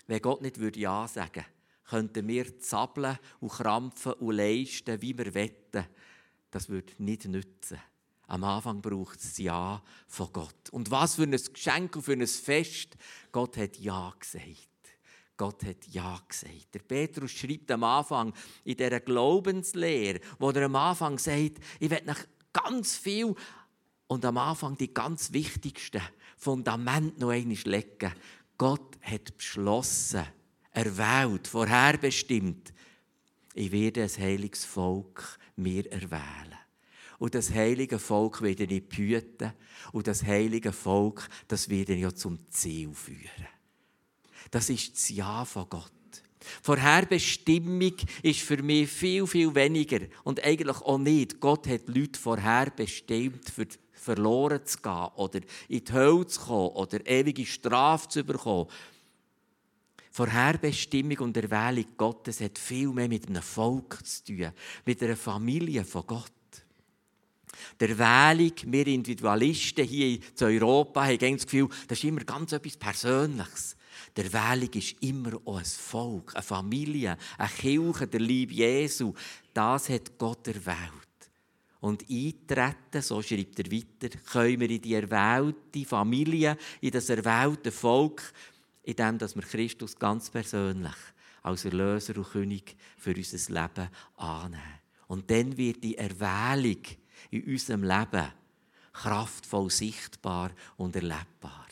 Wenn 0.06 0.22
Gott 0.22 0.42
nicht 0.42 0.58
würde 0.58 0.80
Ja 0.80 1.06
sagen 1.08 1.44
könnten 1.88 2.26
wir 2.26 2.58
zappeln 2.60 3.18
und 3.40 3.52
krampfen 3.52 4.14
und 4.14 4.34
leisten, 4.34 5.00
wie 5.00 5.16
wir 5.16 5.32
wetten. 5.34 5.86
Das 6.50 6.68
würde 6.68 6.92
nicht 6.98 7.26
nützen. 7.26 7.78
Am 8.28 8.42
Anfang 8.42 8.80
braucht 8.80 9.20
es 9.20 9.38
Ja 9.38 9.82
von 10.08 10.32
Gott. 10.32 10.70
Und 10.70 10.90
was 10.90 11.14
für 11.14 11.22
ein 11.22 11.30
Geschenk 11.30 11.94
und 11.96 12.02
für 12.02 12.12
ein 12.12 12.26
Fest. 12.26 12.96
Gott 13.30 13.56
hat 13.56 13.76
Ja 13.78 14.12
gesagt. 14.18 14.68
Gott 15.36 15.64
hat 15.64 15.86
Ja 15.88 16.20
gesagt. 16.26 16.74
Der 16.74 16.80
Petrus 16.80 17.30
schreibt 17.30 17.70
am 17.70 17.84
Anfang 17.84 18.32
in 18.64 18.76
dieser 18.76 19.00
Glaubenslehre, 19.00 20.20
wo 20.38 20.50
er 20.50 20.64
am 20.64 20.76
Anfang 20.76 21.18
sagt, 21.18 21.58
ich 21.78 21.90
werde 21.90 22.06
nach 22.06 22.24
ganz 22.52 22.96
viel 22.96 23.34
und 24.06 24.24
am 24.24 24.38
Anfang 24.38 24.76
die 24.76 24.92
ganz 24.92 25.32
wichtigsten 25.32 26.02
Fundamente 26.36 27.20
noch 27.20 27.30
einmal 27.30 27.56
legen. 27.64 28.12
Gott 28.58 28.98
hat 29.02 29.36
beschlossen, 29.36 30.24
erwählt, 30.72 31.46
vorherbestimmt, 31.46 32.72
ich 33.54 33.72
werde 33.72 34.02
ein 34.02 34.10
heiliges 34.18 34.64
Volk 34.64 35.38
mir 35.56 35.90
erwählen. 35.90 36.58
Und 37.18 37.34
das 37.34 37.52
heilige 37.52 37.98
Volk 37.98 38.42
werde 38.42 38.64
ich 38.64 38.88
behüten. 38.88 39.52
Und 39.92 40.06
das 40.06 40.22
heilige 40.22 40.72
Volk, 40.72 41.28
das 41.48 41.68
werde 41.68 41.94
ich 41.94 42.02
ja 42.02 42.14
zum 42.14 42.38
Ziel 42.50 42.92
führen. 42.92 43.46
Das 44.50 44.70
ist 44.70 44.94
das 44.94 45.08
Ja 45.10 45.44
von 45.44 45.68
Gott. 45.68 45.92
Vorherbestimmung 46.62 47.94
ist 48.22 48.40
für 48.40 48.62
mich 48.62 48.88
viel, 48.88 49.26
viel 49.26 49.54
weniger. 49.54 50.00
Und 50.22 50.44
eigentlich 50.44 50.80
auch 50.82 50.98
nicht. 50.98 51.40
Gott 51.40 51.66
hat 51.66 51.88
Leute 51.88 52.18
vorherbestimmt, 52.18 53.50
für 53.50 53.66
verloren 54.06 54.64
zu 54.64 54.78
gehen 54.78 55.08
oder 55.16 55.40
in 55.68 55.84
die 55.84 55.92
Hölle 55.92 56.26
zu 56.26 56.40
kommen 56.40 56.76
oder 56.76 57.04
ewige 57.06 57.44
Strafe 57.44 58.08
zu 58.08 58.24
bekommen. 58.24 58.68
Vorherbestimmung 60.12 61.18
und 61.18 61.36
Erwählung 61.36 61.86
Gottes 61.96 62.40
hat 62.40 62.58
viel 62.58 62.88
mehr 62.88 63.08
mit 63.08 63.28
einem 63.28 63.42
Volk 63.42 63.98
zu 64.06 64.24
tun, 64.24 64.52
mit 64.84 65.02
einer 65.02 65.16
Familie 65.16 65.84
von 65.84 66.06
Gott. 66.06 66.32
Der 67.80 67.98
Wählung, 67.98 68.52
wir 68.66 68.86
Individualisten 68.86 69.84
hier 69.86 70.18
in 70.18 70.20
Europa 70.40 71.04
haben 71.04 71.18
das 71.18 71.44
Gefühl, 71.44 71.68
das 71.88 71.98
ist 71.98 72.04
immer 72.04 72.24
ganz 72.24 72.52
etwas 72.52 72.76
Persönliches. 72.76 73.76
Der 74.16 74.32
Wählung 74.32 74.70
ist 74.72 74.96
immer 75.02 75.38
auch 75.44 75.58
ein 75.58 75.64
Volk, 75.64 76.34
eine 76.34 76.42
Familie, 76.42 77.16
eine 77.38 77.48
Kirche, 77.48 78.06
der 78.06 78.20
Liebe 78.20 78.54
Jesu. 78.54 79.12
Das 79.52 79.88
hat 79.88 80.18
Gott 80.18 80.46
erwählt. 80.48 81.06
Und 81.80 82.02
eintreten, 82.10 83.02
so 83.02 83.22
schreibt 83.22 83.58
er 83.58 83.70
weiter, 83.70 84.18
können 84.32 84.60
wir 84.60 84.70
in 84.70 84.80
die 84.80 84.94
erwählte 84.94 85.84
Familie, 85.84 86.56
in 86.80 86.90
das 86.90 87.10
erwählte 87.10 87.70
Volk, 87.70 88.32
indem 88.82 89.20
wir 89.20 89.42
Christus 89.42 89.98
ganz 89.98 90.30
persönlich 90.30 90.94
als 91.42 91.64
Erlöser 91.64 92.16
und 92.16 92.30
König 92.30 92.76
für 92.96 93.14
unser 93.14 93.52
Leben 93.52 93.88
annehmen. 94.16 94.80
Und 95.08 95.30
dann 95.30 95.56
wird 95.56 95.84
die 95.84 95.96
Erwählung 95.96 96.82
in 97.30 97.44
unserem 97.44 97.82
Leben 97.84 98.32
kraftvoll 98.92 99.70
sichtbar 99.70 100.50
und 100.76 100.96
erlebbar. 100.96 101.66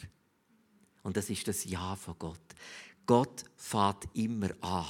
Und 1.03 1.17
das 1.17 1.31
ist 1.31 1.49
das 1.49 1.65
Ja 1.65 1.97
von 1.97 2.17
Gott. 2.19 2.41
Gott 3.07 3.45
fährt 3.57 4.05
immer 4.15 4.51
an. 4.61 4.87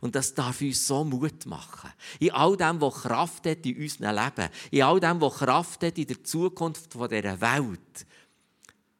Und 0.00 0.14
das 0.14 0.34
darf 0.34 0.60
uns 0.60 0.86
so 0.86 1.04
Mut 1.04 1.46
machen. 1.46 1.90
In 2.18 2.32
all 2.32 2.56
dem, 2.56 2.80
was 2.80 3.02
Kraft 3.02 3.46
hat 3.46 3.64
in 3.66 3.76
unserem 3.76 4.16
Leben, 4.16 4.50
in 4.70 4.82
all 4.82 5.00
dem, 5.00 5.20
was 5.20 5.36
Kraft 5.36 5.82
hat 5.82 5.98
in 5.98 6.06
der 6.06 6.24
Zukunft 6.24 6.94
dieser 6.94 7.40
Welt. 7.40 8.06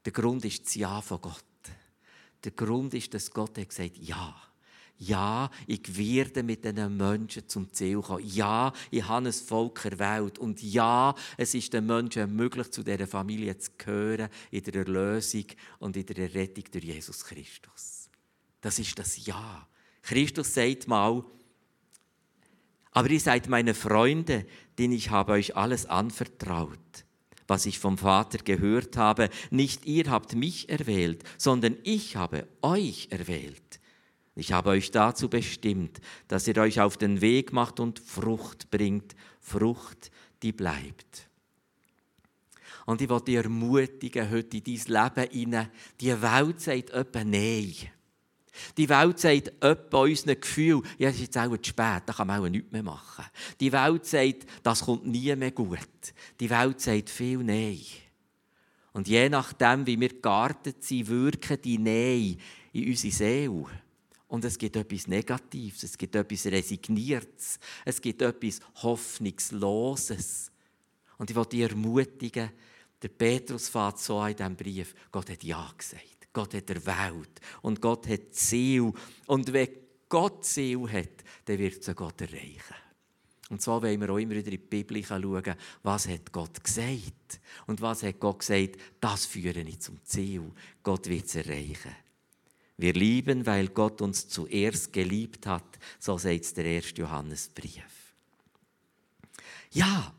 Der 0.04 0.12
Grund 0.12 0.44
ist 0.44 0.66
das 0.66 0.74
Ja 0.74 1.00
von 1.00 1.20
Gott. 1.20 1.42
Der 2.44 2.52
Grund 2.52 2.94
ist, 2.94 3.12
dass 3.12 3.30
Gott 3.30 3.58
hat 3.58 3.68
gesagt 3.68 3.96
Ja. 3.98 4.34
Ja, 4.98 5.50
ich 5.66 5.96
werde 5.96 6.42
mit 6.42 6.64
diesen 6.64 6.96
Menschen 6.96 7.46
zum 7.48 7.70
Ziel 7.72 8.00
kommen. 8.00 8.26
Ja, 8.26 8.72
ich 8.90 9.06
habe 9.06 9.26
ein 9.26 9.32
Volk 9.32 9.84
erwählt. 9.84 10.38
Und 10.38 10.62
ja, 10.62 11.14
es 11.36 11.54
ist 11.54 11.72
den 11.74 11.86
Menschen 11.86 12.34
möglich, 12.34 12.70
zu 12.70 12.82
dieser 12.82 13.06
Familie 13.06 13.58
zu 13.58 13.70
gehören, 13.76 14.30
in 14.50 14.62
der 14.62 14.74
Erlösung 14.74 15.44
und 15.80 15.96
in 15.96 16.06
der 16.06 16.16
Errettung 16.16 16.64
durch 16.72 16.84
Jesus 16.84 17.24
Christus. 17.24 18.08
Das 18.60 18.78
ist 18.78 18.98
das 18.98 19.24
Ja. 19.26 19.68
Christus 20.02 20.54
sagt 20.54 20.88
mal, 20.88 21.24
aber 22.92 23.10
ihr 23.10 23.20
seid 23.20 23.48
meine 23.48 23.74
Freunde, 23.74 24.46
denn 24.78 24.92
ich 24.92 25.10
habe 25.10 25.32
euch 25.32 25.56
alles 25.56 25.84
anvertraut, 25.84 27.04
was 27.46 27.66
ich 27.66 27.78
vom 27.78 27.98
Vater 27.98 28.38
gehört 28.38 28.96
habe. 28.96 29.28
Nicht 29.50 29.84
ihr 29.84 30.10
habt 30.10 30.34
mich 30.34 30.70
erwählt, 30.70 31.22
sondern 31.36 31.76
ich 31.82 32.16
habe 32.16 32.46
euch 32.62 33.08
erwählt 33.10 33.80
ich 34.36 34.52
habe 34.52 34.68
euch 34.70 34.90
dazu 34.90 35.30
bestimmt, 35.30 35.98
dass 36.28 36.46
ihr 36.46 36.58
euch 36.58 36.78
auf 36.78 36.98
den 36.98 37.22
Weg 37.22 37.54
macht 37.54 37.80
und 37.80 37.98
Frucht 37.98 38.70
bringt, 38.70 39.16
Frucht, 39.40 40.10
die 40.42 40.52
bleibt. 40.52 41.28
Und 42.84 43.00
ich 43.00 43.08
will 43.08 43.20
dich 43.22 43.36
ermutigen, 43.36 44.30
heute 44.30 44.58
in 44.58 44.62
dein 44.62 45.14
Leben 45.14 45.30
hinein. 45.32 45.70
Die 46.00 46.22
Welt 46.22 46.60
sagt 46.60 46.90
etwa 46.90 47.24
Nein. 47.24 47.74
Die 48.76 48.88
Welt 48.88 49.18
sagt 49.18 49.52
etwa 49.60 50.02
unseren 50.02 50.38
Gefühl, 50.38 50.82
ja, 50.98 51.08
es 51.08 51.16
ist 51.16 51.22
jetzt 51.22 51.38
auch 51.38 51.56
zu 51.56 51.70
spät, 51.70 52.02
da 52.04 52.12
kann 52.12 52.26
man 52.26 52.40
auch 52.40 52.48
nichts 52.48 52.70
mehr 52.70 52.82
machen. 52.82 53.24
Die 53.58 53.72
Welt 53.72 54.04
sagt, 54.04 54.46
das 54.62 54.82
kommt 54.82 55.06
nie 55.06 55.34
mehr 55.34 55.50
gut. 55.50 55.78
Die 56.38 56.50
Welt 56.50 56.80
sagt 56.80 57.08
viel 57.08 57.38
Nein. 57.38 57.80
Und 58.92 59.08
je 59.08 59.28
nachdem, 59.30 59.86
wie 59.86 59.98
wir 59.98 60.20
geartet 60.20 60.84
sind, 60.84 61.08
wirken 61.08 61.60
die 61.62 61.78
Nein 61.78 62.38
in 62.72 62.88
unsere 62.88 63.12
Seele. 63.12 63.66
Und 64.28 64.44
es 64.44 64.58
gibt 64.58 64.76
etwas 64.76 65.06
Negatives, 65.06 65.84
es 65.84 65.96
gibt 65.96 66.16
etwas 66.16 66.46
Resigniertes, 66.46 67.58
es 67.84 68.00
gibt 68.00 68.22
etwas 68.22 68.60
Hoffnungsloses. 68.82 70.50
Und 71.18 71.30
ich 71.30 71.36
will 71.36 71.46
dich 71.46 71.60
ermutigen, 71.60 72.50
der 73.00 73.08
Petrus 73.08 73.68
fährt 73.68 73.98
so 73.98 74.24
in 74.24 74.36
diesem 74.36 74.56
Brief, 74.56 74.94
Gott 75.12 75.30
hat 75.30 75.44
Ja 75.44 75.72
gesagt. 75.76 76.16
Gott 76.32 76.54
hat 76.54 76.68
erwählt 76.68 77.40
und 77.62 77.80
Gott 77.80 78.06
hat 78.08 78.34
Ziel. 78.34 78.92
Und 79.26 79.52
wenn 79.52 79.68
Gott 80.08 80.44
Ziel 80.44 80.90
hat, 80.90 81.24
dann 81.46 81.58
wird 81.58 81.86
es 81.86 81.96
Gott 81.96 82.20
erreichen. 82.20 82.74
Und 83.48 83.62
so 83.62 83.80
wollen 83.80 84.00
wir 84.00 84.10
auch 84.10 84.18
immer 84.18 84.34
wieder 84.34 84.50
in 84.50 84.50
die 84.50 84.58
Bibel 84.58 85.04
schauen, 85.04 85.54
was 85.82 86.08
hat 86.08 86.32
Gott 86.32 86.62
gesagt. 86.62 87.40
Und 87.66 87.80
was 87.80 88.02
hat 88.02 88.18
Gott 88.18 88.40
gesagt, 88.40 88.76
das 89.00 89.24
führe 89.24 89.60
ich 89.60 89.80
zum 89.80 90.04
Ziel. 90.04 90.50
Gott 90.82 91.08
wird 91.08 91.26
es 91.26 91.36
erreichen. 91.36 91.94
Wir 92.78 92.92
lieben, 92.92 93.46
weil 93.46 93.68
Gott 93.68 94.02
uns 94.02 94.28
zuerst 94.28 94.92
geliebt 94.92 95.46
hat, 95.46 95.78
so 95.98 96.18
sagt 96.18 96.56
der 96.56 96.66
erste 96.66 97.00
Johannesbrief. 97.00 98.14
Ja, 99.72 100.12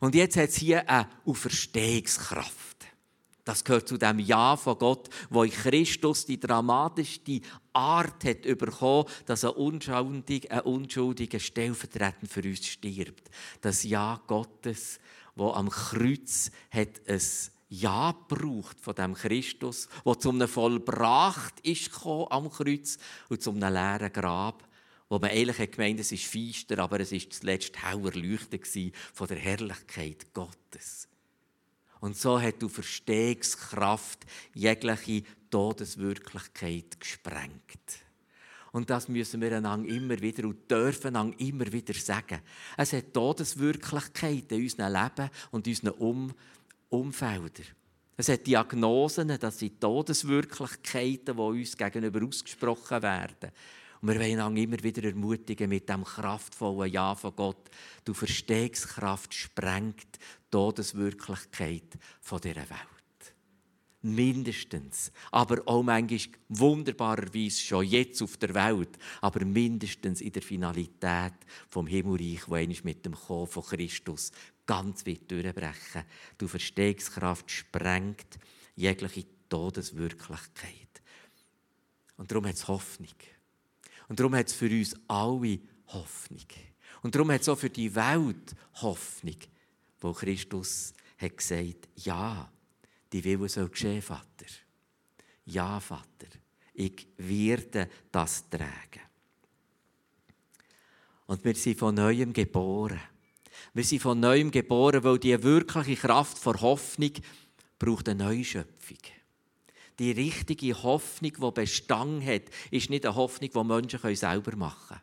und 0.00 0.14
jetzt 0.14 0.36
hat 0.36 0.50
es 0.50 0.56
hier 0.56 0.88
eine 0.88 1.08
Auferstehungskraft. 1.24 2.70
Das 3.44 3.64
gehört 3.64 3.88
zu 3.88 3.96
dem 3.96 4.18
Ja 4.18 4.56
von 4.56 4.78
Gott, 4.78 5.08
wo 5.28 5.42
in 5.42 5.50
Christus 5.50 6.26
die 6.26 6.38
dramatischste 6.38 7.40
Art 7.72 8.24
hat 8.24 8.42
bekommen, 8.42 9.06
dass 9.26 9.44
ein 9.44 9.50
Unschuldiger, 9.50 10.52
ein 10.52 10.60
Unschuldiger 10.60 11.40
stellvertretend 11.40 12.30
für 12.30 12.42
uns 12.42 12.66
stirbt. 12.66 13.30
Das 13.60 13.82
Ja 13.82 14.20
Gottes, 14.26 15.00
wo 15.34 15.50
am 15.52 15.70
Kreuz 15.70 16.50
hat 16.70 17.00
es 17.06 17.50
ja 17.70 18.12
braucht 18.28 18.80
von 18.80 18.94
dem 18.94 19.14
Christus, 19.14 19.88
der 20.04 20.18
zu 20.18 20.30
einem 20.30 20.48
vollbracht 20.48 21.60
ist 21.60 21.90
am 22.04 22.50
Kreuz 22.50 22.98
und 23.28 23.42
zu 23.42 23.50
einem 23.50 23.72
leeren 23.72 24.12
Grab, 24.12 24.68
wo 25.08 25.18
man 25.18 25.30
eigentlich 25.30 25.70
gemeint 25.70 26.00
es 26.00 26.12
ist 26.12 26.24
feister, 26.24 26.78
aber 26.80 27.00
es 27.00 27.12
ist 27.12 27.32
zuletzt 27.32 27.82
hell 27.82 28.04
erleuchtet 28.04 28.66
von 29.14 29.28
der 29.28 29.38
Herrlichkeit 29.38 30.32
Gottes. 30.34 31.08
Und 32.00 32.16
so 32.16 32.40
hat 32.40 32.62
die 32.62 32.68
Verstehungskraft 32.68 34.24
jegliche 34.54 35.22
Todeswirklichkeit 35.50 36.98
gesprengt. 36.98 38.04
Und 38.72 38.88
das 38.88 39.08
müssen 39.08 39.40
wir 39.40 39.56
einander 39.56 39.88
immer 39.88 40.20
wieder 40.20 40.44
und 40.44 40.70
dürfen 40.70 41.08
einander 41.08 41.38
immer 41.40 41.70
wieder 41.72 41.92
sagen. 41.94 42.40
Es 42.76 42.92
hat 42.92 43.12
Todeswirklichkeit 43.12 44.50
in 44.52 44.62
unserem 44.62 44.92
Leben 44.92 45.30
und 45.50 45.66
in 45.66 45.72
unseren 45.72 45.90
um 45.98 46.34
Umfelder. 46.90 47.64
Es 48.16 48.28
hat 48.28 48.46
Diagnosen, 48.46 49.38
das 49.38 49.58
sind 49.58 49.80
Todeswirklichkeiten, 49.80 51.36
die 51.36 51.40
uns 51.40 51.76
gegenüber 51.76 52.26
ausgesprochen 52.26 53.02
werden. 53.02 53.50
Und 54.02 54.08
wir 54.08 54.16
wollen 54.16 54.32
einander 54.32 54.60
immer 54.60 54.82
wieder 54.82 55.04
ermutigen 55.04 55.68
mit 55.68 55.88
dem 55.88 56.04
kraftvollen 56.04 56.92
Ja 56.92 57.14
von 57.14 57.34
Gott. 57.36 57.70
Du 58.04 58.12
Verstehungskraft 58.12 59.32
sprengt 59.32 60.16
die 60.16 60.50
Todeswirklichkeit 60.50 61.98
von 62.20 62.40
dieser 62.40 62.56
Welt. 62.56 63.34
Mindestens. 64.02 65.12
Aber 65.30 65.62
auch 65.66 65.82
manchmal 65.82 66.38
wunderbarerweise 66.48 67.60
schon 67.60 67.84
jetzt 67.84 68.22
auf 68.22 68.38
der 68.38 68.54
Welt. 68.54 68.98
Aber 69.20 69.44
mindestens 69.44 70.22
in 70.22 70.32
der 70.32 70.42
Finalität 70.42 71.34
vom 71.68 71.86
Himmelreich, 71.86 72.48
wo 72.48 72.54
mit 72.56 73.04
dem 73.04 73.14
Kommen 73.14 73.46
von 73.46 73.62
Christus 73.62 74.32
ganz 74.70 75.04
wird 75.04 75.28
durchbrechen. 75.28 76.04
Du 76.38 76.46
Verstehungskraft 76.46 77.50
sprengt 77.50 78.38
jegliche 78.76 79.26
Todeswirklichkeit. 79.48 81.02
Und 82.16 82.30
darum 82.30 82.46
hat 82.46 82.54
es 82.54 82.68
Hoffnung. 82.68 83.16
Und 84.06 84.20
darum 84.20 84.36
hat 84.36 84.46
es 84.46 84.52
für 84.52 84.70
uns 84.70 84.94
alle 85.08 85.58
Hoffnung. 85.88 86.46
Und 87.02 87.12
darum 87.12 87.32
hat 87.32 87.40
es 87.40 87.48
auch 87.48 87.58
für 87.58 87.68
die 87.68 87.92
Welt 87.92 88.54
Hoffnung, 88.74 89.38
wo 90.00 90.12
Christus 90.12 90.92
hat 91.18 91.36
gesagt, 91.36 91.88
ja, 91.96 92.48
die 93.12 93.24
Wille 93.24 93.48
soll 93.48 93.70
geschehen, 93.70 94.02
Vater. 94.02 94.46
Ja, 95.46 95.80
Vater, 95.80 96.28
ich 96.74 97.08
werde 97.16 97.90
das 98.12 98.48
tragen. 98.48 99.02
Und 101.26 101.44
wir 101.44 101.56
sind 101.56 101.76
von 101.76 101.92
neuem 101.92 102.32
geboren. 102.32 103.00
Wir 103.74 103.84
sind 103.84 104.02
von 104.02 104.18
neuem 104.18 104.50
geboren, 104.50 105.04
weil 105.04 105.18
die 105.18 105.42
wirkliche 105.42 105.96
Kraft 105.96 106.38
vor 106.38 106.60
Hoffnung 106.60 107.12
braucht 107.78 108.08
eine 108.08 108.24
Neuschöpfung. 108.24 108.98
Die 109.98 110.12
richtige 110.12 110.82
Hoffnung, 110.82 111.32
die 111.38 111.50
Bestand 111.50 112.24
hat, 112.24 112.42
ist 112.70 112.90
nicht 112.90 113.04
eine 113.04 113.14
Hoffnung, 113.14 113.50
die 113.50 113.64
Menschen 113.64 114.16
selber 114.16 114.56
machen 114.56 114.88
können. 114.88 115.00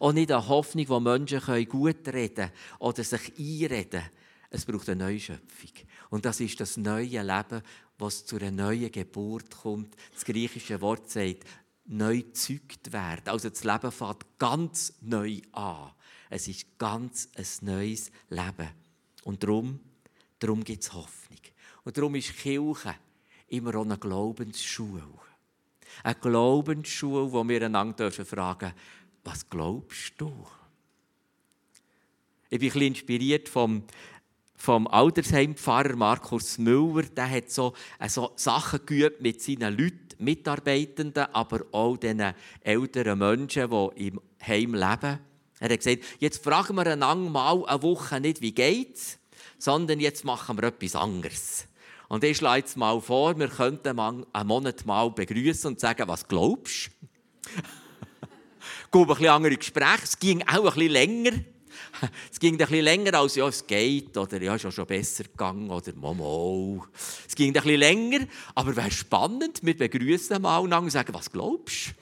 Auch 0.00 0.12
nicht 0.12 0.30
eine 0.30 0.46
Hoffnung, 0.46 0.86
die 0.86 1.00
Menschen 1.00 1.68
gut 1.68 2.08
reden 2.08 2.50
oder 2.78 3.02
sich 3.02 3.32
einreden. 3.38 4.02
Es 4.48 4.64
braucht 4.64 4.88
eine 4.88 5.04
Neuschöpfung. 5.04 5.70
Und 6.10 6.24
das 6.24 6.40
ist 6.40 6.60
das 6.60 6.76
neue 6.76 7.22
Leben, 7.22 7.62
was 7.98 8.24
zu 8.24 8.36
einer 8.36 8.50
neuen 8.50 8.92
Geburt 8.92 9.50
kommt. 9.50 9.96
Das 10.12 10.24
griechische 10.24 10.80
Wort 10.80 11.10
sagt, 11.10 11.44
neu 11.86 12.22
gezeugt 12.22 12.92
werden. 12.92 13.28
Also 13.28 13.48
das 13.48 13.64
Leben 13.64 13.90
fängt 13.90 14.38
ganz 14.38 14.92
neu 15.00 15.40
an. 15.52 15.90
Es 16.32 16.48
ist 16.48 16.78
ganz 16.78 17.28
ein 17.36 17.44
neues 17.60 18.10
Leben. 18.30 18.70
Und 19.22 19.42
darum, 19.42 19.78
darum 20.38 20.64
gibt 20.64 20.82
es 20.82 20.90
Hoffnung. 20.94 21.40
Und 21.84 21.98
darum 21.98 22.14
ist 22.14 22.34
Kirche 22.38 22.94
immer 23.48 23.74
auch 23.74 23.84
eine 23.84 23.98
Glaubensschule. 23.98 25.02
Eine 26.02 26.14
Glaubensschule, 26.14 27.30
wo 27.30 27.46
wir 27.46 27.66
einander 27.66 28.10
fragen 28.10 28.70
dürfen, 28.70 28.78
was 29.24 29.50
glaubst 29.50 30.14
du? 30.16 30.32
Ich 32.48 32.58
bin 32.58 32.68
ein 32.68 32.72
bisschen 32.72 32.86
inspiriert 32.86 33.50
vom, 33.50 33.84
vom 34.56 34.86
Altersheimpfarrer 34.86 35.96
Markus 35.96 36.56
Müller. 36.56 37.02
Der 37.14 37.30
hat 37.30 37.50
so, 37.50 37.74
äh, 37.98 38.08
so 38.08 38.32
Sachen 38.36 38.86
geübt 38.86 39.20
mit 39.20 39.42
seinen 39.42 39.76
Leuten, 39.76 39.98
Mitarbeitenden, 40.16 41.26
aber 41.34 41.66
auch 41.72 41.98
den 41.98 42.32
älteren 42.62 43.18
Menschen, 43.18 43.68
die 43.68 44.06
im 44.06 44.20
Heim 44.40 44.74
leben. 44.74 45.31
Er 45.62 45.70
hat 45.70 45.78
gesagt, 45.78 46.02
jetzt 46.18 46.42
fragen 46.42 46.74
wir 46.74 46.88
einander 46.88 47.30
mal 47.30 47.64
eine 47.66 47.82
Woche 47.84 48.20
nicht, 48.20 48.40
wie 48.40 48.50
geht's, 48.50 49.18
sondern 49.58 50.00
jetzt 50.00 50.24
machen 50.24 50.56
wir 50.58 50.64
etwas 50.64 50.96
anderes. 50.96 51.68
Und 52.08 52.24
ich 52.24 52.38
schlage 52.38 52.62
jetzt 52.62 52.76
mal 52.76 53.00
vor, 53.00 53.38
wir 53.38 53.46
könnten 53.46 53.96
einen 53.96 54.26
Monat 54.44 54.84
mal 54.86 55.08
begrüßen 55.12 55.70
und 55.70 55.78
sagen, 55.78 56.08
was 56.08 56.26
glaubst 56.26 56.90
du? 58.90 59.02
Ein 59.02 59.06
bisschen 59.06 59.28
andere 59.28 59.56
Gespräche. 59.56 60.02
Es 60.02 60.18
ging 60.18 60.42
auch 60.42 60.64
ein 60.64 60.64
bisschen 60.64 60.90
länger. 60.90 61.30
Es 62.32 62.40
ging 62.40 62.54
ein 62.54 62.58
bisschen 62.58 62.84
länger 62.84 63.14
als 63.14 63.36
ja, 63.36 63.46
es 63.46 63.64
geht 63.64 64.16
oder 64.16 64.42
ja, 64.42 64.56
ist 64.56 64.64
ja 64.64 64.72
schon 64.72 64.86
besser 64.86 65.24
gegangen 65.24 65.70
oder 65.70 65.94
Momo. 65.94 66.84
Es 67.26 67.34
ging 67.36 67.50
ein 67.50 67.52
bisschen 67.52 67.78
länger, 67.78 68.26
aber 68.54 68.74
wäre 68.74 68.90
spannend. 68.90 69.60
Wir 69.62 69.76
begrüßen 69.76 70.42
mal 70.42 70.58
und 70.58 70.90
sagen, 70.90 71.14
was 71.14 71.30
glaubst 71.30 71.90
du? 71.90 71.92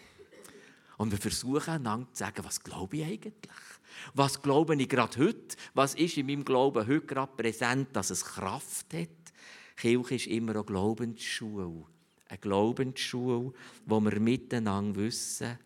Und 1.00 1.12
wir 1.12 1.18
versuchen 1.18 1.70
einander 1.70 2.12
zu 2.12 2.18
sagen, 2.24 2.44
was 2.44 2.62
glaube 2.62 2.98
ich 2.98 3.04
eigentlich? 3.04 3.50
Was 4.12 4.42
glaube 4.42 4.76
ich 4.76 4.86
gerade 4.86 5.16
heute? 5.16 5.56
Was 5.72 5.94
ist 5.94 6.18
in 6.18 6.26
meinem 6.26 6.44
Glauben 6.44 6.86
heute 6.86 7.06
gerade 7.06 7.32
präsent, 7.38 7.96
dass 7.96 8.10
es 8.10 8.22
Kraft 8.22 8.92
hat? 8.92 9.08
Kirche 9.78 10.16
ist 10.16 10.26
immer 10.26 10.52
eine 10.52 10.62
Glaubensschule. 10.62 11.86
Eine 12.28 12.38
Glaubensschule, 12.38 13.54
wo 13.86 14.00
wir 14.00 14.20
miteinander 14.20 15.00
wissen, 15.00 15.58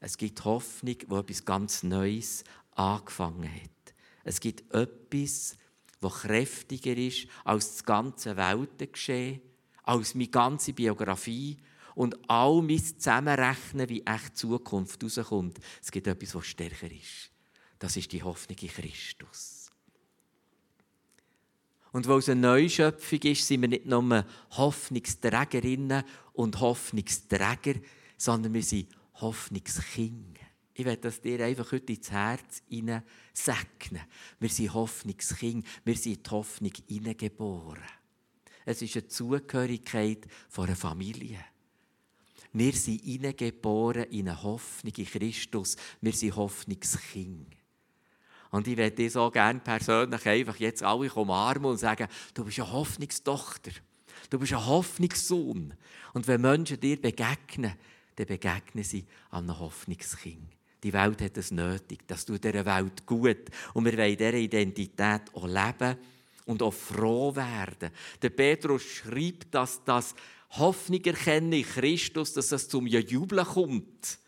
es 0.00 0.18
gibt 0.18 0.44
Hoffnung, 0.44 0.96
wo 1.06 1.16
etwas 1.16 1.46
ganz 1.46 1.82
Neues 1.82 2.44
angefangen 2.72 3.50
hat. 3.50 3.94
Es 4.22 4.38
gibt 4.38 4.70
etwas, 4.74 5.56
das 6.02 6.12
kräftiger 6.12 6.94
ist 6.94 7.26
als 7.44 7.76
das 7.76 7.84
ganze 7.84 8.36
Weltengeschehen, 8.36 9.40
als 9.84 10.14
meine 10.14 10.28
ganze 10.28 10.74
Biografie 10.74 11.56
und 11.94 12.18
all 12.28 12.62
mein 12.62 12.78
Zusammenrechnen, 12.78 13.88
wie 13.88 14.04
echt 14.04 14.36
Zukunft 14.36 15.02
rauskommt. 15.02 15.58
Es 15.82 15.90
gibt 15.90 16.06
etwas, 16.06 16.34
was 16.34 16.46
stärker 16.46 16.90
ist. 16.90 17.30
Das 17.78 17.96
ist 17.96 18.12
die 18.12 18.22
Hoffnung 18.22 18.58
in 18.60 18.68
Christus. 18.68 19.70
Und 21.92 22.08
weil 22.08 22.18
es 22.18 22.28
eine 22.28 22.40
Neuschöpfung 22.40 23.20
ist, 23.20 23.46
sind 23.46 23.60
wir 23.60 23.68
nicht 23.68 23.86
nur 23.86 24.26
Hoffnungsträgerinnen 24.50 26.02
und 26.32 26.60
Hoffnungsträger, 26.60 27.80
sondern 28.16 28.52
wir 28.52 28.64
sind 28.64 28.88
Hoffnungskind. 29.20 30.38
Ich 30.76 30.84
werde 30.84 31.02
das 31.02 31.20
dir 31.20 31.38
einfach 31.44 31.70
heute 31.70 31.92
ins 31.92 32.10
Herz 32.10 32.62
segnen. 33.32 34.02
Wir 34.40 34.48
sind 34.48 34.74
Hoffnungskind. 34.74 35.64
Wir 35.84 35.96
sind 35.96 36.16
in 36.16 36.22
die 36.24 36.30
Hoffnung 36.30 36.72
hineingeboren. 36.88 37.84
Es 38.64 38.82
ist 38.82 38.96
eine 38.96 39.06
Zugehörigkeit 39.06 40.26
einer 40.56 40.74
Familie. 40.74 41.38
Wir 42.54 42.72
sind 42.72 43.02
hineingeboren 43.02 44.04
in 44.04 44.28
eine 44.28 44.40
Hoffnung 44.40 44.92
in 44.96 45.06
Christus. 45.06 45.76
Wir 46.00 46.12
sind 46.12 46.36
Hoffnungskind. 46.36 47.48
Und 48.52 48.68
ich 48.68 48.76
werde 48.76 48.94
dir 48.94 49.10
so 49.10 49.28
gerne 49.32 49.58
persönlich 49.58 50.24
einfach 50.24 50.56
jetzt 50.60 50.84
alle 50.84 51.12
umarmen 51.12 51.72
und 51.72 51.78
sagen, 51.78 52.06
du 52.32 52.44
bist 52.44 52.60
eine 52.60 52.70
Hoffnungstochter. 52.70 53.72
Du 54.30 54.38
bist 54.38 54.52
ein 54.52 54.64
Hoffnungssohn. 54.64 55.74
Und 56.12 56.28
wenn 56.28 56.40
Menschen 56.40 56.78
dir 56.78 57.02
begegnen, 57.02 57.74
dann 58.14 58.26
begegnen 58.26 58.84
sie 58.84 59.04
einem 59.32 59.58
Hoffnungskind. 59.58 60.52
Die 60.84 60.92
Welt 60.92 61.22
hat 61.22 61.36
es 61.36 61.50
nötig. 61.50 62.06
Das 62.06 62.24
tut 62.24 62.44
dieser 62.44 62.64
Welt 62.64 63.04
gut. 63.04 63.50
Und 63.72 63.84
wir 63.84 63.98
wollen 63.98 64.16
dieser 64.16 64.34
Identität 64.34 65.22
auch 65.32 65.48
leben 65.48 65.96
und 66.44 66.62
auch 66.62 66.74
froh 66.74 67.34
werden. 67.34 67.90
Der 68.22 68.30
Petrus 68.30 68.82
schreibt, 68.82 69.52
dass 69.52 69.82
das 69.84 70.14
Hoffnung 70.50 71.02
erkennen 71.04 71.52
in 71.52 71.64
Christus, 71.64 72.32
dass 72.32 72.52
es 72.52 72.68
zum 72.68 72.86
Jubeln 72.86 73.44
kommt. 73.44 74.18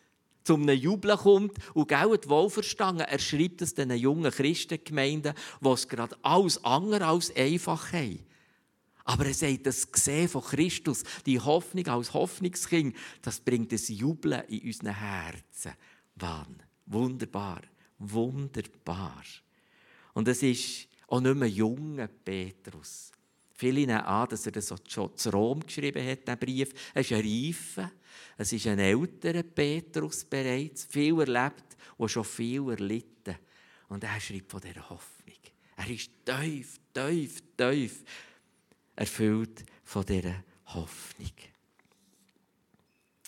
Zum 0.45 0.69
Jubeln 0.69 1.19
kommt 1.19 1.57
und 1.75 1.89
Geld 1.89 2.29
wohlverstanden. 2.29 3.07
Er 3.07 3.19
schreibt 3.19 3.63
es 3.63 3.75
den 3.75 3.91
jungen 3.93 4.31
Christengemeinden, 4.31 5.35
die 5.61 5.69
es 5.69 5.89
gerade 5.89 6.17
alles 6.23 6.63
andere 6.65 7.07
als 7.07 7.35
einfach 7.35 7.93
haben. 7.93 8.25
Aber 9.05 9.27
er 9.27 9.35
sagt, 9.35 9.67
das 9.67 9.91
Gesehen 9.91 10.29
von 10.29 10.43
Christus, 10.43 11.05
die 11.27 11.39
Hoffnung 11.39 11.87
als 11.87 12.13
Hoffnungskind, 12.13 12.97
das 13.23 13.39
bringt 13.39 13.71
das 13.73 13.89
Jubeln 13.89 14.43
in 14.49 14.63
unseren 14.63 14.95
Herzen. 14.95 15.73
Wann? 16.17 16.63
Wunderbar, 16.87 17.63
wunderbar. 17.99 19.23
Und 20.13 20.29
es 20.29 20.43
ist 20.43 20.89
auch 21.09 21.21
nicht 21.21 21.37
mehr 21.37 21.49
junger 21.49 22.09
Petrus. 22.09 23.13
Viele 23.57 23.87
nehmen 23.87 24.01
an, 24.01 24.29
dass 24.29 24.45
er 24.45 24.53
das 24.53 24.73
schon 24.87 25.17
zu 25.17 25.31
Rom 25.31 25.61
geschrieben 25.61 26.07
hat, 26.07 26.29
den 26.29 26.39
Brief. 26.39 26.73
Es 26.93 27.11
ist 27.11 27.17
ein 27.17 27.25
reifer, 27.25 27.91
es 28.37 28.53
ist 28.53 28.67
ein 28.67 28.79
älterer 28.79 29.43
Petrus 29.43 30.25
bereits, 30.25 30.85
viel 30.85 31.19
erlebt 31.21 31.77
und 31.97 32.11
schon 32.11 32.25
viel 32.25 32.69
erlitten. 32.69 33.37
Und 33.89 34.05
er 34.05 34.21
schreibt 34.21 34.51
von 34.51 34.61
dieser 34.61 34.89
Hoffnung. 34.91 35.37
Er 35.77 35.91
ist 35.91 36.11
tief, 36.25 36.79
tief, 36.93 37.43
tief 37.57 38.05
erfüllt 38.95 39.65
von 39.85 40.05
dieser 40.05 40.45
Hoffnung. 40.67 41.33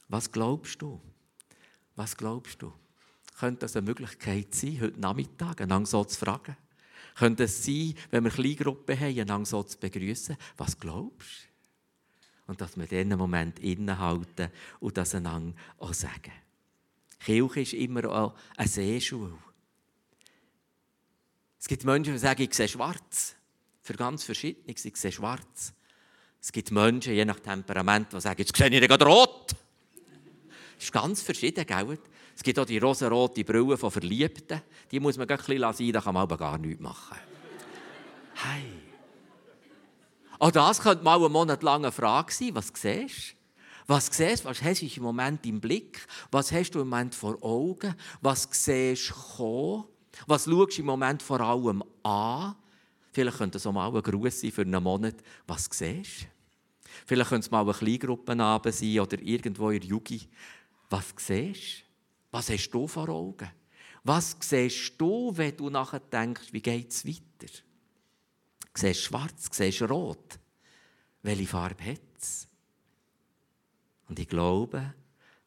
Was 0.08 0.30
glaubst 0.30 0.80
du? 0.82 1.00
Was 1.96 2.16
glaubst 2.16 2.60
du? 2.62 2.72
Könnte 3.38 3.60
das 3.60 3.76
eine 3.76 3.86
Möglichkeit 3.86 4.54
sein, 4.54 4.80
heute 4.80 5.00
Nachmittag 5.00 5.60
einander 5.60 5.88
so 5.88 6.04
zu 6.04 6.18
fragen? 6.18 6.56
Könnte 7.18 7.44
es 7.44 7.64
sein, 7.64 7.94
wenn 8.12 8.22
wir 8.22 8.30
eine 8.32 8.42
Kleingruppe 8.42 8.96
haben, 8.96 9.18
einander 9.18 9.44
so 9.44 9.62
zu 9.64 9.76
begrüßen? 9.76 10.36
Was 10.56 10.78
glaubst 10.78 11.48
du? 12.46 12.52
Und 12.52 12.60
dass 12.60 12.76
wir 12.76 12.84
in 12.92 13.08
diesem 13.08 13.18
Moment 13.18 13.58
innehalten 13.58 14.50
und 14.78 14.96
das 14.96 15.16
einander 15.16 15.58
auch 15.78 15.92
sagen. 15.92 16.32
Kirche 17.18 17.60
ist 17.60 17.72
immer 17.72 18.04
auch 18.08 18.34
eine 18.56 18.68
Seeschule. 18.68 19.36
Es 21.58 21.66
gibt 21.66 21.82
Menschen, 21.82 22.12
die 22.12 22.18
sagen, 22.20 22.40
ich 22.40 22.54
sehe 22.54 22.68
schwarz. 22.68 23.34
Für 23.82 23.94
ganz 23.94 24.22
verschiedene. 24.22 24.76
Sie 24.78 24.92
sehen 24.94 25.10
schwarz. 25.10 25.74
Es 26.40 26.52
gibt 26.52 26.70
Menschen, 26.70 27.14
je 27.14 27.24
nach 27.24 27.40
Temperament, 27.40 28.12
die 28.12 28.20
sagen, 28.20 28.38
jetzt 28.38 28.56
sehe 28.56 28.68
ich 28.68 28.88
gerade 28.88 29.04
rot. 29.04 29.56
Das 30.76 30.84
ist 30.84 30.92
ganz 30.92 31.20
verschieden, 31.20 31.66
gell? 31.66 31.98
Es 32.38 32.44
gibt 32.44 32.56
auch 32.60 32.64
die 32.64 32.78
rosarote 32.78 33.42
Brille 33.42 33.76
von 33.76 33.90
Verliebten. 33.90 34.62
Die 34.92 35.00
muss 35.00 35.16
man 35.18 35.28
ein 35.28 35.36
bisschen 35.36 35.72
sein, 35.72 35.92
da 35.92 36.00
kann 36.00 36.14
man 36.14 36.22
aber 36.22 36.36
gar 36.36 36.56
nichts 36.56 36.80
machen. 36.80 37.18
Hey. 38.32 38.74
Auch 40.38 40.52
das 40.52 40.80
könnte 40.80 41.02
mal 41.02 41.18
eine 41.18 41.28
monatelange 41.28 41.90
Frage 41.90 42.32
sein. 42.32 42.54
Was 42.54 42.70
siehst 42.72 43.32
du? 43.32 43.36
Was 43.88 44.06
siehst 44.06 44.44
du? 44.44 44.50
Was 44.50 44.62
hast 44.62 44.82
du 44.82 44.86
im 44.86 45.02
Moment 45.02 45.44
im 45.46 45.60
Blick? 45.60 46.06
Was 46.30 46.52
hast 46.52 46.70
du 46.70 46.80
im 46.80 46.88
Moment 46.88 47.12
vor 47.16 47.42
Augen? 47.42 47.96
Was 48.20 48.48
siehst 48.52 49.10
du 49.10 49.14
kommen? 49.14 49.84
Was 50.28 50.44
schaust 50.44 50.78
du 50.78 50.82
im 50.82 50.86
Moment 50.86 51.24
vor 51.24 51.40
allem 51.40 51.82
an? 52.04 52.54
Vielleicht 53.10 53.38
könnte 53.38 53.58
es 53.58 53.66
auch 53.66 53.72
mal 53.72 53.92
ein 53.92 54.00
Gruß 54.00 54.42
sein 54.42 54.52
für 54.52 54.62
einen 54.62 54.80
Monat. 54.80 55.16
Was 55.48 55.68
siehst 55.72 56.22
du? 56.22 56.26
Vielleicht 57.04 57.30
könnte 57.30 57.46
es 57.46 57.50
mal 57.50 57.62
eine 57.62 57.72
Kleingruppenabend 57.72 58.72
sein 58.76 59.00
oder 59.00 59.20
irgendwo 59.20 59.70
in 59.70 59.80
der 59.80 59.88
Jugend. 59.88 60.28
Was 60.88 61.12
siehst 61.16 61.80
du? 61.80 61.87
Was 62.30 62.50
hast 62.50 62.70
du 62.70 62.86
vor 62.86 63.08
Augen? 63.08 63.50
Was 64.04 64.36
siehst 64.40 64.94
du, 64.98 65.36
wenn 65.36 65.56
du 65.56 65.70
nachher 65.70 66.00
denkst, 66.00 66.52
wie 66.52 66.62
geht 66.62 66.90
es 66.90 67.06
weiter? 67.06 67.52
Siehst 68.74 69.00
du 69.00 69.04
schwarz? 69.04 69.48
Siehst 69.50 69.80
du 69.80 69.86
rot? 69.86 70.38
Welche 71.22 71.46
Farbe 71.46 71.84
hat 71.84 72.00
es? 72.18 72.46
Und 74.08 74.18
ich 74.18 74.28
glaube, 74.28 74.94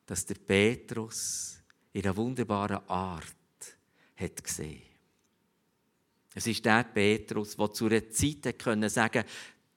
dass 0.06 0.26
der 0.26 0.36
Petrus 0.36 1.62
in 1.94 2.04
einer 2.04 2.16
wunderbaren 2.18 2.88
Art 2.88 3.36
hat 4.16 4.44
gesehen 4.44 4.92
es 6.34 6.48
ist 6.48 6.64
der 6.64 6.84
Petrus, 6.84 7.56
der 7.56 7.74
zu 7.74 7.86
einer 7.86 8.10
Zeit 8.10 8.58
können 8.58 8.90
sagen 8.90 9.24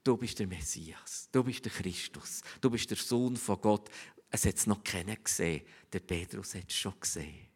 du 0.03 0.17
bist 0.19 0.39
der 0.39 0.47
Messias, 0.47 1.29
du 1.33 1.43
bist 1.43 1.65
der 1.65 1.73
Christus, 1.73 2.43
du 2.61 2.71
bist 2.71 2.91
der 2.91 2.99
Sohn 2.99 3.37
von 3.37 3.59
Gott. 3.61 3.89
Es 4.35 4.45
hat 4.47 4.57
es 4.57 4.67
noch 4.67 4.83
keinen 4.83 5.23
gesehen, 5.23 5.63
der 5.93 6.01
Petrus 6.01 6.57
hat 6.57 6.69
es 6.69 6.75
schon 6.75 6.99
gesehen. 6.99 7.47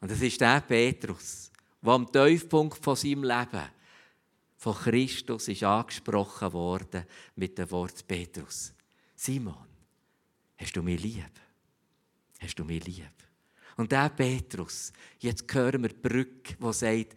Und 0.00 0.08
es 0.08 0.22
ist 0.22 0.40
der 0.40 0.60
Petrus, 0.60 1.50
der 1.82 1.92
am 1.92 2.12
Tiefpunkt 2.12 2.78
von 2.78 2.94
seinem 2.94 3.24
Leben 3.24 3.68
von 4.56 4.76
Christus 4.76 5.48
ist 5.48 5.64
angesprochen 5.64 6.52
worden 6.52 7.04
mit 7.34 7.58
dem 7.58 7.68
Wort 7.72 8.06
Petrus. 8.06 8.72
Simon, 9.16 9.66
hast 10.56 10.76
du 10.76 10.82
mich 10.84 11.02
lieb? 11.02 11.40
Hast 12.38 12.56
du 12.56 12.64
mich 12.64 12.84
lieb? 12.86 13.14
Und 13.76 13.90
der 13.90 14.10
Petrus, 14.10 14.92
jetzt 15.18 15.52
hören 15.52 15.82
wir 15.82 15.88
die 15.88 16.08
Brücke, 16.08 16.54
die 16.54 16.72
sagt, 16.72 17.16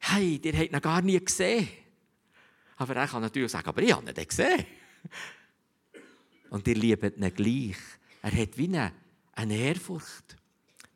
hey, 0.00 0.38
ihr 0.44 0.52
habt 0.52 0.70
ihn 0.70 0.80
gar 0.82 1.00
nie 1.00 1.24
gesehen. 1.24 1.66
Aber 2.76 2.94
er 2.94 3.08
kann 3.08 3.22
natürlich 3.22 3.52
sagen, 3.52 3.68
aber 3.68 3.80
ich 3.80 3.90
habe 3.90 4.10
ihn 4.10 4.28
gesehen. 4.28 4.66
Und 6.50 6.68
ihr 6.68 6.74
liebt 6.74 7.16
ihn 7.16 7.34
gleich. 7.34 7.78
Er 8.22 8.32
hat 8.32 8.58
wie 8.58 8.68
eine, 8.68 8.92
eine 9.32 9.56
Ehrfurcht, 9.56 10.36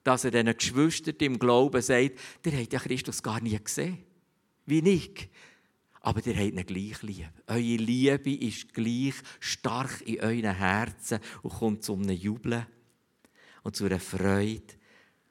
dass 0.02 0.24
er 0.24 0.32
den 0.32 0.54
Geschwistern 0.54 1.16
im 1.20 1.38
Glauben 1.38 1.80
sagt, 1.80 2.18
ihr 2.44 2.52
habt 2.52 2.72
ja 2.72 2.78
Christus 2.78 3.22
gar 3.22 3.40
nie 3.40 3.58
gesehen. 3.58 3.98
Wie 4.66 4.80
ich. 4.80 5.30
Aber 6.00 6.24
ihr 6.26 6.36
habt 6.36 6.52
ihn 6.52 6.66
gleich 6.66 7.02
lieb. 7.02 7.30
Eure 7.46 7.60
Liebe 7.60 8.34
ist 8.34 8.74
gleich 8.74 9.14
stark 9.40 10.02
in 10.02 10.20
euren 10.20 10.56
Herzen 10.56 11.20
und 11.42 11.54
kommt 11.54 11.82
zu 11.82 11.94
einem 11.94 12.10
Jubeln 12.10 12.66
und 13.62 13.74
zu 13.74 13.86
einer 13.86 14.00
Freude 14.00 14.74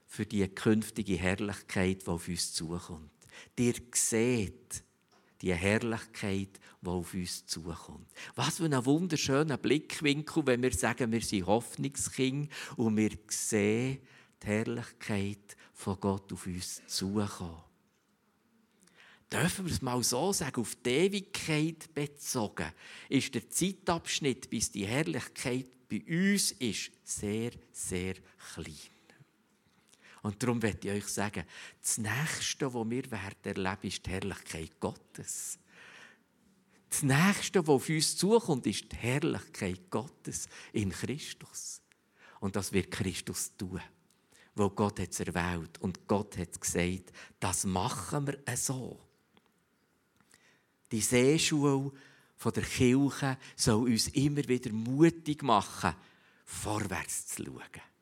für 0.07 0.25
die 0.25 0.47
künftige 0.47 1.15
Herrlichkeit, 1.15 2.03
die 2.03 2.07
auf 2.07 2.27
uns 2.27 2.53
zukommt. 2.53 3.11
Ihr 3.57 3.75
seht 3.93 4.83
die 5.43 5.53
Herrlichkeit, 5.53 6.59
die 6.81 6.87
auf 6.87 7.13
uns 7.13 7.45
zukommt. 7.45 8.09
Was 8.35 8.57
für 8.57 8.65
ein 8.65 8.85
wunderschöner 8.85 9.57
Blickwinkel, 9.57 10.47
wenn 10.47 10.63
wir 10.63 10.71
sagen, 10.71 11.11
wir 11.11 11.21
sind 11.21 11.45
Hoffnungskind 11.45 12.49
und 12.77 12.95
wir 12.95 13.11
sehen 13.27 13.99
die 14.41 14.47
Herrlichkeit 14.47 15.57
von 15.73 15.99
Gott 15.99 16.31
auf 16.31 16.47
uns 16.47 16.81
zukommen. 16.87 17.61
Dürfen 19.31 19.65
wir 19.65 19.73
es 19.73 19.81
mal 19.81 20.01
so 20.01 20.31
sagen, 20.31 20.61
auf 20.61 20.75
die 20.75 20.91
Ewigkeit 20.91 21.93
bezogen, 21.93 22.71
ist 23.09 23.35
der 23.35 23.49
Zeitabschnitt, 23.49 24.49
bis 24.49 24.71
die 24.71 24.85
Herrlichkeit 24.85 25.67
bei 25.89 26.03
uns 26.07 26.51
ist, 26.53 26.91
sehr, 27.03 27.51
sehr 27.71 28.13
klein. 28.53 28.92
Und 30.23 30.41
darum 30.41 30.59
möchte 30.59 30.87
ich 30.87 31.03
euch 31.03 31.07
sagen, 31.09 31.43
das 31.81 31.97
Nächste, 31.97 32.73
was 32.73 32.89
wir 32.89 33.11
werden 33.11 33.35
erleben, 33.43 33.87
ist 33.87 34.05
die 34.05 34.09
Herrlichkeit 34.09 34.79
Gottes. 34.79 35.59
Das 36.89 37.03
Nächste, 37.03 37.59
was 37.67 37.75
auf 37.75 37.89
uns 37.89 38.15
zukommt, 38.15 38.65
ist 38.65 38.89
die 38.89 38.95
Herrlichkeit 38.95 39.89
Gottes 39.89 40.47
in 40.71 40.91
Christus. 40.91 41.81
Und 42.39 42.55
das 42.55 42.71
wird 42.71 42.89
Christus 42.89 43.51
tun. 43.57 43.81
Wo 44.55 44.69
Gott 44.69 44.99
hat 44.99 45.11
es 45.11 45.19
erwählt 45.19 45.81
und 45.81 46.07
Gott 46.07 46.37
hat 46.37 46.59
gesagt, 46.59 47.11
das 47.39 47.65
machen 47.65 48.27
wir 48.27 48.57
so. 48.57 48.99
Die 50.91 51.01
Seeschule 51.01 51.91
der 52.45 52.63
Kirche 52.63 53.37
soll 53.55 53.89
uns 53.91 54.07
immer 54.09 54.47
wieder 54.47 54.71
mutig 54.71 55.41
machen, 55.43 55.95
vorwärts 56.45 57.27
zu 57.27 57.43
schauen. 57.43 57.92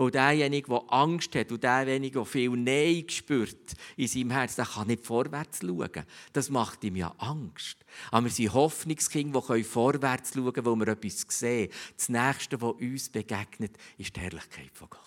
Weil 0.00 0.12
derjenige, 0.12 0.70
der 0.70 0.82
Angst 0.94 1.34
hat 1.34 1.52
und 1.52 1.62
derjenige, 1.62 2.20
der 2.20 2.24
viel 2.24 2.48
Nein 2.56 3.06
spürt 3.10 3.74
in 3.98 4.08
seinem 4.08 4.30
Herzen, 4.30 4.56
der 4.56 4.64
kann 4.64 4.86
nicht 4.86 5.04
vorwärts 5.04 5.58
schauen. 5.60 6.06
Das 6.32 6.48
macht 6.48 6.82
ihm 6.84 6.96
ja 6.96 7.14
Angst. 7.18 7.84
Aber 8.10 8.24
wir 8.24 8.30
sind 8.30 8.54
Hoffnungskinder, 8.54 9.44
die 9.46 9.62
vorwärts 9.62 10.32
schauen 10.32 10.54
können, 10.54 10.64
weil 10.64 10.86
wir 10.86 10.92
etwas 10.94 11.26
sehen. 11.28 11.70
Das 11.94 12.08
Nächste, 12.08 12.62
was 12.62 12.76
uns 12.80 13.10
begegnet, 13.10 13.76
ist 13.98 14.16
die 14.16 14.20
Herrlichkeit 14.20 14.70
von 14.72 14.88
Gott. 14.88 15.02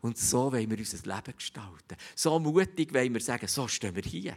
Und 0.00 0.16
so 0.16 0.52
wollen 0.52 0.70
wir 0.70 0.78
unser 0.78 1.16
Leben 1.16 1.36
gestalten. 1.36 1.96
So 2.14 2.38
mutig 2.38 2.94
wollen 2.94 3.14
wir 3.14 3.20
sagen, 3.20 3.48
so 3.48 3.66
stehen 3.66 3.96
wir 3.96 4.04
hier. 4.04 4.36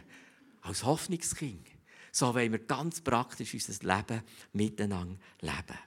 Als 0.62 0.82
Hoffnungskind. 0.82 1.68
So 2.10 2.34
wollen 2.34 2.50
wir 2.50 2.58
ganz 2.58 3.00
praktisch 3.00 3.54
unser 3.54 3.94
Leben 3.94 4.22
miteinander 4.54 5.20
leben. 5.40 5.78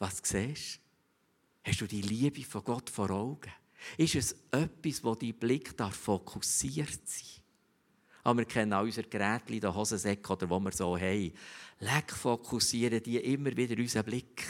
Was 0.00 0.20
siehst 0.24 0.78
du? 0.78 0.89
Hast 1.62 1.80
du 1.80 1.86
die 1.86 2.02
Liebe 2.02 2.42
von 2.42 2.64
Gott 2.64 2.90
vor 2.90 3.10
Augen? 3.10 3.52
Ist 3.96 4.14
es 4.14 4.36
etwas, 4.50 5.04
wo 5.04 5.14
dein 5.14 5.34
Blick 5.34 5.76
da 5.76 5.90
fokussiert 5.90 7.00
sein 7.06 7.40
aber 8.22 8.40
wir 8.40 8.44
kennen 8.44 8.72
auch 8.72 8.82
unsere 8.82 9.08
Geräte, 9.08 9.58
den 9.58 9.74
Hosensäck 9.74 10.28
oder 10.28 10.48
wo 10.50 10.60
wir 10.60 10.72
so 10.72 10.96
haben. 10.96 11.32
Leck 11.78 12.12
fokussieren 12.12 13.02
die 13.02 13.18
immer 13.18 13.56
wieder 13.56 13.76
unseren 13.78 14.04
Blick. 14.04 14.44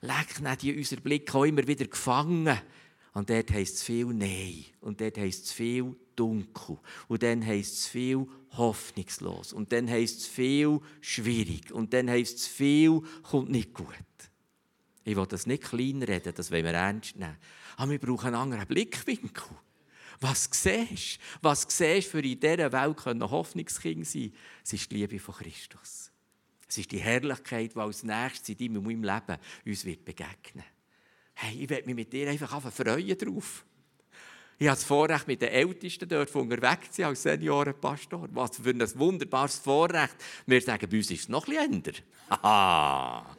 Leck 0.00 0.40
nicht 0.40 0.62
die 0.62 0.76
unseren 0.76 1.02
Blick 1.02 1.34
auch 1.34 1.44
immer 1.44 1.66
wieder 1.66 1.86
gefangen. 1.86 2.58
Und 3.14 3.30
dort 3.30 3.50
heisst 3.50 3.76
es 3.76 3.82
viel 3.82 4.06
Nein. 4.06 4.66
Und 4.80 5.00
dort 5.00 5.18
heisst 5.18 5.46
es 5.46 5.52
viel 5.52 5.96
Dunkel. 6.14 6.78
Und 7.08 7.22
dann 7.22 7.44
heisst 7.44 7.74
es 7.74 7.86
viel 7.88 8.26
hoffnungslos. 8.52 9.52
Und 9.52 9.72
dann 9.72 9.90
heisst 9.90 10.20
es 10.20 10.26
viel 10.26 10.80
schwierig. 11.00 11.72
Und 11.72 11.92
dann 11.92 12.08
heisst 12.08 12.38
es 12.38 12.46
viel 12.46 13.02
kommt 13.22 13.50
nicht 13.50 13.74
gut. 13.74 13.86
Ich 15.06 15.14
will 15.14 15.26
das 15.26 15.46
nicht 15.46 15.62
kleinreden, 15.62 16.34
das 16.34 16.50
wollen 16.50 16.64
wir 16.64 16.72
ernst 16.72 17.14
nehmen. 17.14 17.36
Aber 17.76 17.92
wir 17.92 18.00
brauchen 18.00 18.26
einen 18.26 18.34
anderen 18.34 18.66
Blickwinkel. 18.66 19.56
Was 20.20 20.48
siehst? 20.50 21.20
Was 21.42 21.64
siehst 21.68 22.10
für 22.10 22.20
in 22.20 22.40
dieser 22.40 22.72
Welt 22.72 22.96
können 22.96 23.30
Hoffnungskind 23.30 24.04
sein? 24.04 24.32
Es 24.64 24.72
ist 24.72 24.90
die 24.90 24.96
Liebe 24.96 25.20
von 25.20 25.36
Christus. 25.36 26.10
Es 26.68 26.78
ist 26.78 26.90
die 26.90 26.98
Herrlichkeit, 26.98 27.74
die 27.76 27.78
als 27.78 28.02
nächstes 28.02 28.48
in 28.48 28.56
deinem 28.56 28.82
meinem 28.82 29.04
Leben 29.04 29.38
uns 29.64 29.84
wird 29.84 30.04
begegnen 30.04 30.64
Hey, 31.34 31.62
ich 31.62 31.70
werde 31.70 31.86
mich 31.86 31.94
mit 31.94 32.12
dir 32.12 32.28
einfach 32.28 32.60
freuen 32.72 33.16
drauf. 33.16 33.64
Ich 34.58 34.66
habe 34.66 34.76
das 34.76 34.84
Vorrecht, 34.84 35.28
mit 35.28 35.40
den 35.40 35.50
Ältesten 35.50 36.08
dort 36.08 36.34
unterwegs 36.34 36.90
zu 36.90 37.02
sein, 37.02 37.10
als 37.10 37.22
Seniorenpastor. 37.22 38.28
Was 38.32 38.56
für 38.56 38.70
ein 38.70 38.98
wunderbares 38.98 39.58
Vorrecht. 39.58 40.16
Wir 40.46 40.60
sagen, 40.62 40.88
bei 40.90 40.96
uns 40.96 41.10
ist 41.12 41.20
es 41.20 41.28
noch 41.28 41.46
ein 41.46 41.82
bisschen 41.82 42.04
Haha. 42.30 43.36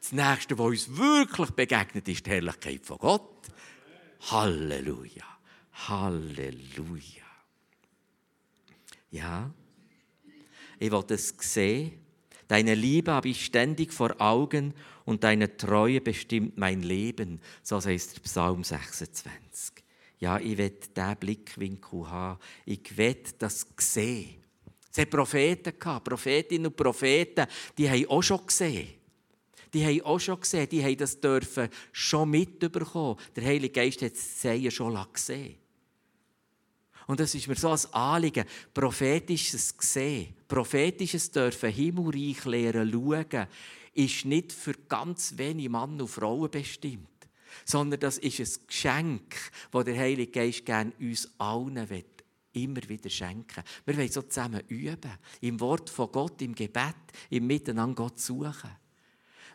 Das 0.00 0.12
Nächste, 0.12 0.58
was 0.58 0.66
uns 0.66 0.96
wirklich 0.96 1.50
begegnet, 1.50 2.08
ist 2.08 2.24
die 2.24 2.30
Herrlichkeit 2.30 2.86
von 2.86 2.98
Gott. 2.98 3.46
Halleluja. 4.30 5.24
Halleluja. 5.72 7.24
Ja, 9.10 9.50
ich 10.78 10.90
will 10.90 11.04
es 11.08 11.34
sehen. 11.38 11.92
Deine 12.46 12.74
Liebe 12.74 13.12
habe 13.12 13.28
ich 13.28 13.44
ständig 13.44 13.92
vor 13.92 14.20
Augen 14.20 14.74
und 15.04 15.24
deine 15.24 15.56
Treue 15.56 16.00
bestimmt 16.00 16.56
mein 16.56 16.82
Leben. 16.82 17.40
So 17.62 17.82
heißt 17.82 18.16
der 18.16 18.20
Psalm 18.22 18.64
26. 18.64 19.84
Ja, 20.20 20.38
ich 20.38 20.56
will 20.56 20.70
diesen 20.70 21.16
Blickwinkel 21.16 22.10
haben. 22.10 22.40
Ich 22.64 22.96
will 22.96 23.22
das 23.38 23.66
sehen. 23.78 24.42
Es 24.90 24.98
hat 24.98 25.10
Propheten 25.10 25.78
gehabt, 25.78 26.08
Prophetinnen 26.08 26.66
und 26.66 26.76
Propheten, 26.76 27.46
die 27.76 27.88
haben 27.88 28.06
auch 28.06 28.22
schon 28.22 28.46
gesehen 28.46 28.97
die 29.72 29.84
haben 29.84 30.02
auch 30.02 30.18
schon 30.18 30.40
gesehen, 30.40 30.68
die 30.68 30.82
haben 30.82 30.96
das 30.96 31.20
dürfen 31.20 31.68
schon 31.92 32.30
mitbekommen. 32.30 33.18
Der 33.36 33.44
Heilige 33.44 33.72
Geist 33.72 34.02
hat 34.02 34.12
es 34.12 34.42
ja 34.42 34.70
schon 34.70 34.98
gesehen. 35.12 35.56
Und 37.06 37.20
das 37.20 37.34
ist 37.34 37.48
mir 37.48 37.56
so 37.56 37.70
ein 37.70 37.94
Anliegen, 37.94 38.44
prophetisches 38.74 39.76
Gesehen, 39.76 40.34
prophetisches 40.46 41.30
dürfen 41.30 41.70
Himmelreich 41.70 42.44
lehren, 42.44 42.90
schauen, 42.92 43.46
ist 43.94 44.26
nicht 44.26 44.52
für 44.52 44.74
ganz 44.88 45.32
wenige 45.36 45.70
Männer 45.70 46.02
und 46.02 46.08
Frauen 46.08 46.50
bestimmt, 46.50 47.08
sondern 47.64 47.98
das 47.98 48.18
ist 48.18 48.40
ein 48.40 48.66
Geschenk, 48.66 49.36
das 49.72 49.84
der 49.84 49.98
Heilige 49.98 50.30
Geist 50.30 50.66
gerne 50.66 50.92
uns 51.00 51.30
allen 51.38 51.88
will 51.88 52.04
immer 52.52 52.86
wieder 52.88 53.10
schenken. 53.10 53.62
Wir 53.84 53.96
wollen 53.96 54.10
so 54.10 54.22
zusammen 54.22 54.62
üben, 54.68 55.12
im 55.40 55.60
Wort 55.60 55.90
von 55.90 56.10
Gott, 56.10 56.40
im 56.42 56.54
Gebet, 56.54 56.94
im 57.30 57.46
Miteinander 57.46 57.94
Gott 57.94 58.18
suchen. 58.18 58.70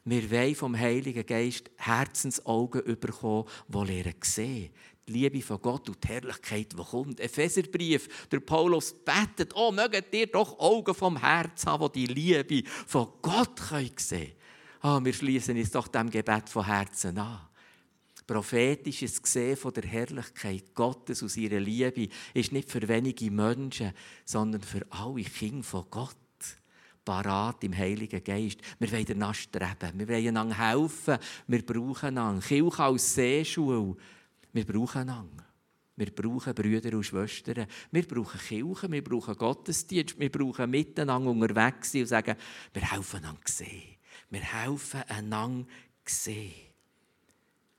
Wir 0.06 0.30
wollen 0.30 0.56
vom 0.56 0.78
Heiligen 0.78 1.26
Geist 1.26 1.72
Herzensaugen 1.78 3.00
bekommen, 3.00 3.48
die 3.70 3.78
lernen 3.78 4.16
sehen. 4.22 4.70
Die 5.08 5.14
Liebe 5.14 5.42
von 5.42 5.62
Gott 5.62 5.88
und 5.90 6.04
die 6.04 6.08
Herrlichkeit, 6.10 6.74
die 6.74 6.84
kommt. 6.84 7.20
Epheserbrief, 7.20 8.28
der 8.30 8.40
Paulus 8.42 8.94
betet, 8.94 9.54
oh, 9.56 9.72
möget 9.72 10.14
ihr 10.14 10.28
doch 10.28 10.60
Augen 10.60 10.94
vom 10.94 11.18
Herz 11.18 11.66
haben, 11.66 11.90
die 11.94 12.08
die 12.08 12.14
Liebe 12.14 12.70
von 12.88 13.08
Gott 13.22 13.60
sehen 13.60 13.96
können. 14.10 14.32
Oh, 14.84 15.00
wir 15.04 15.14
schließen 15.14 15.58
uns 15.58 15.72
doch 15.72 15.88
dem 15.88 16.10
Gebet 16.10 16.50
von 16.50 16.66
Herzen 16.66 17.18
an. 17.18 17.40
Prophetisches 18.28 19.22
Gesehen 19.22 19.58
von 19.58 19.74
der 19.74 19.84
Herrlichkeit 19.84 20.74
Gottes 20.74 21.24
aus 21.24 21.36
ihrer 21.36 21.60
Liebe 21.60 22.08
ist 22.34 22.52
nicht 22.52 22.70
für 22.70 22.86
wenige 22.88 23.30
Menschen, 23.32 23.92
sondern 24.24 24.62
für 24.62 24.86
alle 24.90 25.24
Kinder 25.24 25.64
von 25.64 25.86
Gott 25.90 26.16
parat 27.04 27.64
im 27.64 27.78
Heiligen 27.78 28.24
Geist. 28.24 28.60
Wir 28.80 28.92
wollen 28.92 29.06
danach 29.06 29.36
streben. 29.36 29.92
Wir 30.00 30.08
wollen 30.08 30.28
einander 30.28 30.58
helfen. 30.58 31.18
Wir 31.48 31.66
brauchen 31.66 32.08
einander. 32.08 32.46
Kirche 32.46 32.84
als 32.84 33.16
Seeschule. 33.16 33.96
Wir 34.52 34.66
brauchen 34.66 35.02
einander. 35.02 35.44
Wir 35.96 36.12
brauchen 36.12 36.56
Brüder 36.56 36.96
und 36.98 37.04
Schwestern. 37.04 37.68
Wir 37.92 38.08
brauchen 38.08 38.40
Kirchen, 38.40 38.92
wir 38.92 39.04
brauchen 39.04 39.36
Gottesdienst, 39.36 40.20
wir 40.20 40.32
brauchen 40.32 40.72
miteinander 40.72 41.30
unterwegs 41.30 41.92
sein 41.92 42.02
und 42.02 42.08
sagen, 42.08 42.36
wir 42.74 42.92
helfen 42.92 43.18
einander 43.18 43.42
sehen. 43.46 43.96
Wir 44.30 44.42
helfen 44.42 45.04
einander 45.08 45.70
sehen. 46.04 46.74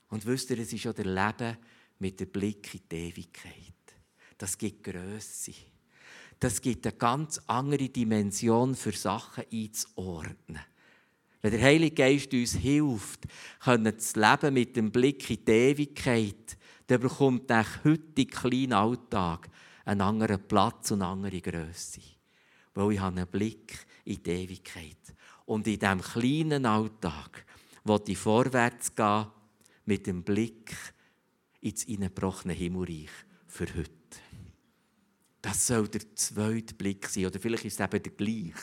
Und 0.09 0.25
wisst 0.25 0.49
ihr, 0.49 0.59
es 0.59 0.71
ist 0.71 0.85
ja 0.85 0.93
der 0.93 1.05
Leben 1.05 1.57
mit 1.99 2.19
dem 2.19 2.29
Blick 2.29 2.73
in 2.73 2.81
die 2.89 2.95
Ewigkeit. 3.09 3.73
Das 4.37 4.57
gibt 4.57 4.83
Größe. 4.83 5.53
Das 6.39 6.61
gibt 6.61 6.85
eine 6.85 6.95
ganz 6.95 7.41
andere 7.47 7.89
Dimension 7.89 8.75
für 8.75 8.91
Sachen 8.91 9.45
einzuordnen. 9.51 10.59
Wenn 11.41 11.51
der 11.51 11.61
Heilige 11.61 11.95
Geist 11.95 12.33
uns 12.33 12.55
hilft, 12.55 13.25
können 13.63 13.93
das 13.95 14.15
Leben 14.15 14.53
mit 14.53 14.75
dem 14.75 14.91
Blick 14.91 15.29
in 15.29 15.45
die 15.45 15.51
Ewigkeit 15.51 16.57
dann 16.87 17.01
bekommt 17.01 17.49
der 17.49 17.65
heutige 17.83 18.31
kleine 18.31 18.77
Alltag 18.77 19.49
einen 19.85 20.01
anderen 20.01 20.47
Platz 20.47 20.91
und 20.91 21.01
eine 21.01 21.11
andere 21.11 21.41
Größe. 21.41 22.01
Weil 22.73 22.93
ich 22.93 23.01
einen 23.01 23.27
Blick 23.27 23.85
in 24.03 24.21
die 24.21 24.29
Ewigkeit. 24.29 24.97
Und 25.45 25.67
in 25.67 25.79
diesem 25.79 26.01
kleinen 26.01 26.65
Alltag 26.65 27.45
will 27.83 28.01
ich 28.07 28.17
vorwärts 28.17 28.95
gehen 28.95 29.27
mit 29.85 30.07
dem 30.07 30.23
Blick 30.23 30.75
ins 31.61 31.87
eingebrochene 31.87 32.53
Himmelreich 32.53 33.09
für 33.47 33.67
heute. 33.75 33.94
Das 35.45 35.67
soll 35.67 35.87
der 35.87 36.01
zweite 36.15 36.73
Blick 36.73 37.07
sein. 37.07 37.27
Oder 37.27 37.39
vielleicht 37.39 37.65
ist 37.65 37.79
es 37.79 37.85
eben 37.85 38.01
der 38.01 38.11
gleiche. 38.13 38.53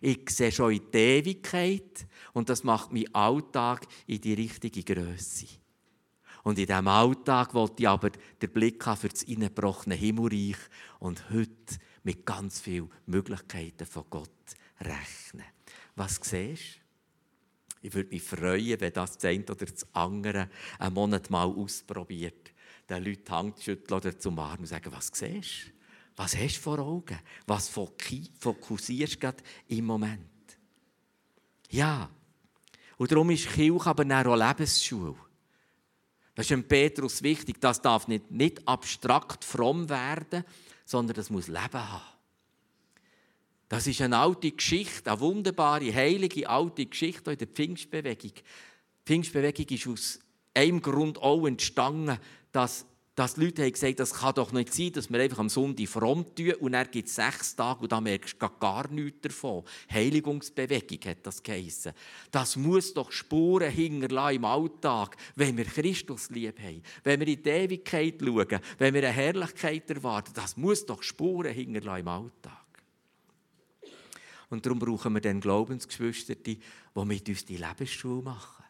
Ich 0.00 0.28
sehe 0.30 0.50
schon 0.50 0.72
in 0.72 0.90
die 0.92 0.98
Ewigkeit 0.98 2.08
und 2.32 2.48
das 2.48 2.64
macht 2.64 2.92
meinen 2.92 3.14
Alltag 3.14 3.86
in 4.08 4.20
die 4.20 4.34
richtige 4.34 4.82
Größe. 4.82 5.46
Und 6.42 6.58
in 6.58 6.66
diesem 6.66 6.88
Alltag 6.88 7.54
wollte 7.54 7.84
ich 7.84 7.88
aber 7.88 8.10
den 8.10 8.50
Blick 8.50 8.84
haben 8.84 8.98
für 8.98 9.10
das 9.10 9.22
innenbrochene 9.22 9.94
Himmelreich 9.94 10.56
und 10.98 11.30
heute 11.30 11.76
mit 12.02 12.26
ganz 12.26 12.58
vielen 12.58 12.90
Möglichkeiten 13.06 13.86
von 13.86 14.02
Gott 14.10 14.30
rechnen. 14.80 15.46
Was 15.94 16.16
siehst 16.16 16.80
du? 17.80 17.86
Ich 17.86 17.94
würde 17.94 18.10
mich 18.10 18.24
freuen, 18.24 18.80
wenn 18.80 18.92
das 18.92 19.18
das 19.18 19.24
eine 19.24 19.44
oder 19.44 19.66
das 19.66 19.86
andere 19.94 20.50
einen 20.80 20.94
Monat 20.94 21.30
mal 21.30 21.46
ausprobiert. 21.46 22.52
Den 22.90 23.04
Leuten 23.04 23.24
die 23.24 23.30
Hand 23.30 23.62
schütteln 23.62 23.96
oder 23.96 24.18
zum 24.18 24.36
Arm 24.40 24.58
und 24.58 24.66
sagen, 24.66 24.90
was 24.90 25.12
siehst 25.14 25.68
du? 25.68 25.83
Was 26.16 26.36
hast 26.36 26.56
du 26.56 26.60
vor 26.60 26.78
Augen? 26.78 27.18
Was 27.46 27.68
fokussierst 27.68 29.14
du 29.14 29.18
gerade 29.18 29.42
im 29.68 29.84
Moment? 29.84 30.20
Ja. 31.70 32.08
Und 32.96 33.10
darum 33.10 33.30
ist 33.30 33.48
Kirche 33.48 33.86
aber 33.86 34.04
auch 34.04 34.36
Lebensschule. 34.36 35.16
Das 36.34 36.44
ist 36.44 36.50
dem 36.50 36.66
Petrus 36.66 37.22
wichtig. 37.22 37.60
Das 37.60 37.80
darf 37.80 38.08
nicht, 38.08 38.30
nicht 38.30 38.66
abstrakt 38.66 39.44
fromm 39.44 39.88
werden, 39.88 40.44
sondern 40.84 41.16
das 41.16 41.30
muss 41.30 41.48
Leben 41.48 41.72
haben. 41.72 42.04
Das 43.68 43.86
ist 43.86 44.00
eine 44.00 44.18
alte 44.18 44.52
Geschichte, 44.52 45.10
eine 45.10 45.20
wunderbare, 45.20 45.92
heilige 45.92 46.48
alte 46.48 46.86
Geschichte 46.86 47.32
in 47.32 47.38
der 47.38 47.48
Pfingstbewegung. 47.48 48.32
Die 48.34 48.42
Pfingstbewegung 49.04 49.66
ist 49.66 49.86
aus 49.88 50.18
einem 50.54 50.80
Grund 50.80 51.18
auch 51.18 51.46
entstanden, 51.46 52.18
dass 52.52 52.86
dass 53.14 53.34
die 53.34 53.44
Leute 53.44 53.62
haben 53.62 53.72
gesagt 53.72 54.00
das 54.00 54.12
kann 54.12 54.34
doch 54.34 54.52
nicht 54.52 54.74
sein, 54.74 54.92
dass 54.92 55.10
wir 55.10 55.20
einfach 55.20 55.38
am 55.38 55.48
Sonntag 55.48 55.88
fromm 55.88 56.34
tun 56.34 56.54
und 56.54 56.72
dann 56.72 56.90
gibt 56.90 57.08
es 57.08 57.14
sechs 57.14 57.54
Tage 57.54 57.80
und 57.80 57.92
da 57.92 58.00
merkst 58.00 58.36
du 58.40 58.48
gar 58.58 58.88
nichts 58.88 59.20
davon. 59.22 59.64
Heiligungsbewegung 59.92 60.98
hat 61.06 61.18
das 61.22 61.42
geheissen. 61.42 61.92
Das 62.30 62.56
muss 62.56 62.92
doch 62.92 63.12
Spuren 63.12 63.70
hinterlassen 63.70 64.36
im 64.36 64.44
Alltag, 64.44 65.16
wenn 65.36 65.56
wir 65.56 65.64
Christus 65.64 66.30
lieb 66.30 66.58
haben, 66.58 66.82
wenn 67.04 67.20
wir 67.20 67.28
in 67.28 67.42
die 67.42 67.48
Ewigkeit 67.48 68.16
schauen, 68.20 68.60
wenn 68.78 68.94
wir 68.94 69.02
eine 69.02 69.12
Herrlichkeit 69.12 69.88
erwarten. 69.90 70.32
Das 70.34 70.56
muss 70.56 70.84
doch 70.84 71.02
Spuren 71.02 71.52
hinterlassen 71.52 72.00
im 72.00 72.08
Alltag. 72.08 72.64
Und 74.50 74.66
darum 74.66 74.78
brauchen 74.78 75.14
wir 75.14 75.20
dann 75.20 75.40
Glaubensgeschwister, 75.40 76.34
die 76.34 76.58
mit 76.94 77.28
uns 77.28 77.44
die 77.44 77.56
Lebensschule 77.56 78.22
machen. 78.22 78.63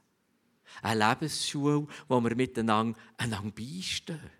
Eine 0.82 1.08
Lebensschule, 1.08 1.86
wo 2.08 2.20
wir 2.20 2.34
miteinander 2.34 2.98
einander 3.16 3.52
beistehen. 3.52 4.30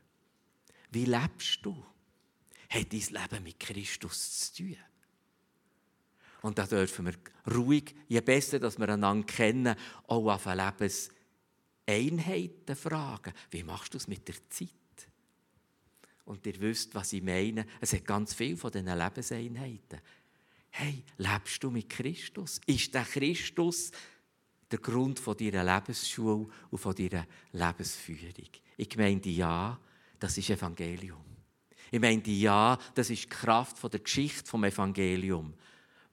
Wie 0.90 1.05
lebst 1.05 1.61
du? 1.62 1.85
Hat 2.68 2.92
dein 2.92 3.01
Leben 3.01 3.44
mit 3.44 3.61
Christus 3.61 4.53
zu 4.53 4.62
tun? 4.62 4.77
Und 6.42 6.59
da 6.59 6.66
dürfen 6.66 7.07
wir 7.07 7.14
ruhig, 7.55 7.94
je 8.07 8.20
besser 8.20 8.59
dass 8.59 8.79
wir 8.79 8.88
einander 8.88 9.27
kennen, 9.27 9.77
auch 10.07 10.31
auf 10.31 10.44
Lebenseinheiten 10.44 12.77
fragen. 12.77 13.33
Wie 13.51 13.62
machst 13.62 13.94
du 13.94 13.99
es 13.99 14.09
mit 14.09 14.29
der 14.29 14.37
Zeit? 14.51 14.68
Und 16.27 16.47
ihr 16.47 16.59
wisst, 16.61 16.94
was 16.94 17.12
ich 17.12 17.23
meine. 17.23 17.66
Es 17.81 17.92
hat 17.92 18.05
ganz 18.05 18.35
viele 18.35 18.57
von 18.57 18.70
diesen 18.70 18.87
Lebenseinheiten. 18.87 20.01
Hey, 20.70 21.05
lebst 21.18 21.62
du 21.62 21.70
mit 21.70 21.88
Christus? 21.88 22.61
Ist 22.66 22.92
der 22.92 23.05
Christus 23.05 23.92
der 24.70 24.79
Grund 24.79 25.18
von 25.18 25.37
deiner 25.37 25.64
Lebensschule 25.64 26.46
und 26.70 26.79
von 26.79 26.94
deiner 26.94 27.27
Lebensführung. 27.53 28.48
Ich 28.77 28.96
meine, 28.96 29.27
ja, 29.27 29.79
das 30.18 30.38
ist 30.38 30.50
Evangelium. 30.50 31.24
Ich 31.90 32.00
meine, 32.00 32.22
ja, 32.27 32.79
das 32.94 33.11
ist 33.11 33.24
die 33.24 33.29
Kraft 33.29 33.83
der 33.92 34.00
Geschichte 34.00 34.48
vom 34.48 34.64
Evangelium. 34.64 35.55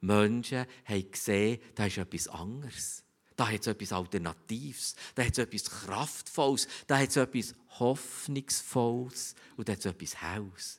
Menschen 0.00 0.66
haben 0.84 1.10
gesehen, 1.10 1.60
da 1.74 1.86
ist 1.86 1.98
etwas 1.98 2.28
anderes. 2.28 3.04
Da 3.36 3.48
hat 3.48 3.62
es 3.62 3.66
etwas 3.66 3.92
Alternatives, 3.92 4.94
da 5.14 5.24
hat 5.24 5.32
es 5.32 5.38
etwas 5.38 5.64
Kraftvolles, 5.64 6.68
da 6.86 6.98
hat 6.98 7.08
es 7.08 7.16
etwas 7.16 7.54
Hoffnungsvolles 7.78 9.34
und 9.56 9.68
da 9.68 9.72
hat 9.72 9.80
es 9.80 9.86
etwas 9.86 10.20
Haus. 10.20 10.78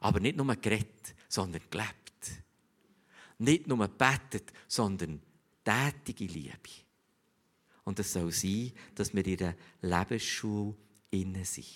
Aber 0.00 0.20
nicht 0.20 0.36
nur 0.36 0.54
geredet, 0.56 1.14
sondern 1.28 1.62
gelebt. 1.70 1.92
Nicht 3.38 3.66
nur 3.66 3.86
betet, 3.86 4.52
sondern 4.66 5.20
tätige 5.68 6.32
Liebe. 6.32 6.56
Und 7.84 7.98
es 7.98 8.12
soll 8.12 8.32
sein, 8.32 8.72
dass 8.94 9.14
wir 9.14 9.26
in 9.26 9.36
der 9.36 9.56
Lebensschule 9.82 10.74
innen 11.10 11.44
sind. 11.44 11.66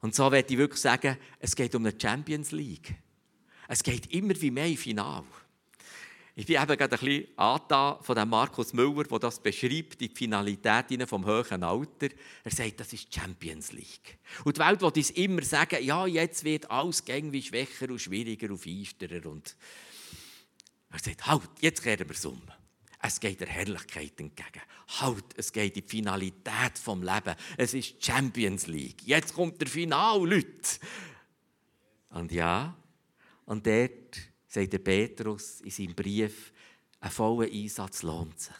Und 0.00 0.14
so 0.14 0.30
werde 0.30 0.52
ich 0.52 0.58
wirklich 0.58 0.80
sagen, 0.80 1.16
es 1.38 1.56
geht 1.56 1.74
um 1.74 1.84
eine 1.84 1.98
Champions 1.98 2.52
League. 2.52 2.94
Es 3.68 3.82
geht 3.82 4.12
immer 4.12 4.40
wie 4.40 4.50
mehr 4.50 4.66
im 4.66 4.76
Final. 4.76 5.24
Ich 6.38 6.44
bin 6.44 6.56
eben 6.56 6.76
gerade 6.76 6.96
ein 6.96 7.00
bisschen 7.00 7.38
angetan 7.38 7.96
von 8.02 8.14
dem 8.14 8.28
Markus 8.28 8.74
Müller, 8.74 9.04
der 9.04 9.18
das 9.18 9.42
beschreibt, 9.42 9.98
die 10.02 10.10
Finalität 10.10 11.08
vom 11.08 11.24
hohen 11.24 11.62
Alter. 11.62 12.08
Er 12.44 12.50
sagt, 12.50 12.80
das 12.80 12.92
ist 12.92 13.12
Champions 13.12 13.72
League. 13.72 14.18
Und 14.44 14.58
die 14.58 14.60
Welt 14.60 14.82
will 14.82 14.92
uns 14.94 15.10
immer 15.12 15.42
sagen, 15.42 15.82
ja, 15.82 16.06
jetzt 16.06 16.44
wird 16.44 16.70
alles 16.70 17.02
irgendwie 17.06 17.40
schwächer 17.40 17.88
und 17.88 18.00
schwieriger 18.00 18.50
und 18.50 18.58
feisterer. 18.58 19.24
Und 19.30 19.56
er 20.96 21.04
sagt, 21.04 21.26
halt, 21.26 21.50
jetzt 21.60 21.82
kehren 21.82 22.08
wir 22.08 22.16
es 22.16 22.24
um. 22.24 22.42
Es 23.00 23.20
geht 23.20 23.40
der 23.40 23.48
Herrlichkeit 23.48 24.18
entgegen. 24.18 24.62
Halt, 25.00 25.24
es 25.36 25.52
geht 25.52 25.76
in 25.76 25.84
die 25.84 25.88
Finalität 25.88 26.78
vom 26.82 27.02
Leben. 27.02 27.34
Es 27.56 27.74
ist 27.74 28.02
Champions 28.04 28.66
League. 28.66 29.02
Jetzt 29.02 29.34
kommt 29.34 29.60
der 29.60 29.68
Final, 29.68 30.26
Leute. 30.26 30.78
Und 32.10 32.32
ja, 32.32 32.74
und 33.44 33.66
dort 33.66 34.18
sagt 34.48 34.72
der 34.72 34.78
Petrus 34.78 35.60
in 35.60 35.70
seinem 35.70 35.94
Brief, 35.94 36.52
ein 37.00 37.10
voller 37.10 37.50
Einsatz 37.50 38.02
lohnt 38.02 38.40
sich. 38.40 38.54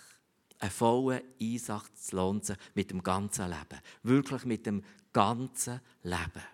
Ein 0.59 0.70
voller 0.70 1.22
Einsatz 1.40 2.12
lohnt 2.12 2.44
sich 2.44 2.57
mit 2.75 2.90
dem 2.90 3.03
ganzen 3.03 3.49
Leben. 3.49 3.81
Wirklich 4.03 4.44
mit 4.44 4.66
dem 4.66 4.85
ganzen 5.12 5.81
Leben. 6.03 6.44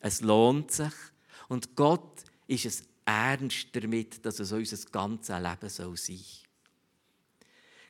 Es 0.00 0.22
lohnt 0.22 0.70
sich. 0.72 0.92
Und 1.48 1.76
Gott 1.76 2.24
ist 2.46 2.66
es 2.66 2.84
ernst 3.04 3.68
damit, 3.72 4.24
dass 4.24 4.38
es 4.40 4.52
unser 4.52 4.90
ganzes 4.90 5.36
Leben 5.36 5.68
sein 5.68 5.96
soll. 5.96 6.18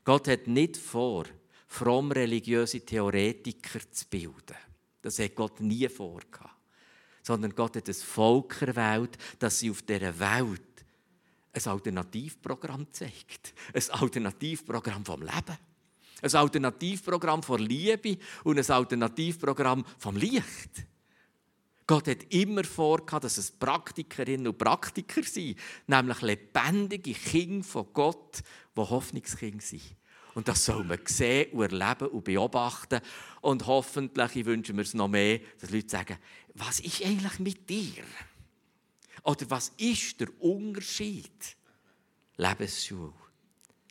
Gott 0.05 0.29
hat 0.29 0.47
nicht 0.47 0.77
vor, 0.77 1.25
fromm 1.69 2.13
religiöse 2.13 2.81
Theoretiker 2.81 3.81
zu 3.91 4.07
bilden. 4.07 4.57
Das 5.01 5.19
hat 5.19 5.35
Gott 5.35 5.61
nie 5.61 5.89
vor. 5.89 6.21
Sondern 7.23 7.55
Gott 7.55 7.77
hat 7.77 7.89
ein 7.89 7.95
Volk 7.95 8.63
erwählt, 8.63 9.17
dass 9.39 9.61
sie 9.61 9.71
auf 9.71 9.83
dieser 9.83 10.19
Welt 10.19 10.61
ein 11.53 11.67
Alternativprogramm 11.67 12.87
zeigt. 12.93 13.55
Ein 13.73 14.01
Alternativprogramm 14.01 15.05
vom 15.05 15.21
Leben. 15.21 15.59
Ein 16.23 16.35
Alternativprogramm 16.35 17.43
von 17.43 17.61
Liebe 17.61 18.19
und 18.45 18.59
ein 18.59 18.71
Alternativprogramm 18.71 19.85
vom 19.99 20.17
Licht. 20.17 20.87
Gott 21.93 22.09
hat 22.09 22.33
immer 22.33 22.65
vor, 22.65 23.03
dass 23.05 23.37
es 23.37 23.51
Praktikerinnen 23.51 24.47
und 24.47 24.57
Praktiker 24.57 25.23
sind, 25.23 25.59
nämlich 25.87 26.23
lebendige 26.23 27.13
Kinder 27.13 27.63
von 27.63 27.87
Gott, 27.93 28.43
die 28.75 28.81
Hoffnungskinder 28.81 29.63
sind. 29.63 29.83
Und 30.33 30.49
das 30.49 30.65
soll 30.65 30.85
man 30.85 31.01
sehen 31.05 31.53
und 31.53 31.71
erleben 31.71 32.09
und 32.09 32.25
beobachten. 32.25 33.03
Und 33.43 33.67
hoffentlich, 33.67 34.37
ich 34.37 34.47
wünsche 34.47 34.73
mir 34.73 34.81
es 34.81 34.95
noch 34.95 35.09
mehr, 35.09 35.41
dass 35.61 35.69
Leute 35.69 35.91
sagen, 35.91 36.17
was 36.55 36.81
ist 36.81 37.05
eigentlich 37.05 37.39
mit 37.41 37.69
dir? 37.69 38.05
Oder 39.25 39.51
was 39.51 39.73
ist 39.77 40.19
der 40.19 40.29
Unterschied? 40.41 41.59
Lebensschule. 42.39 43.13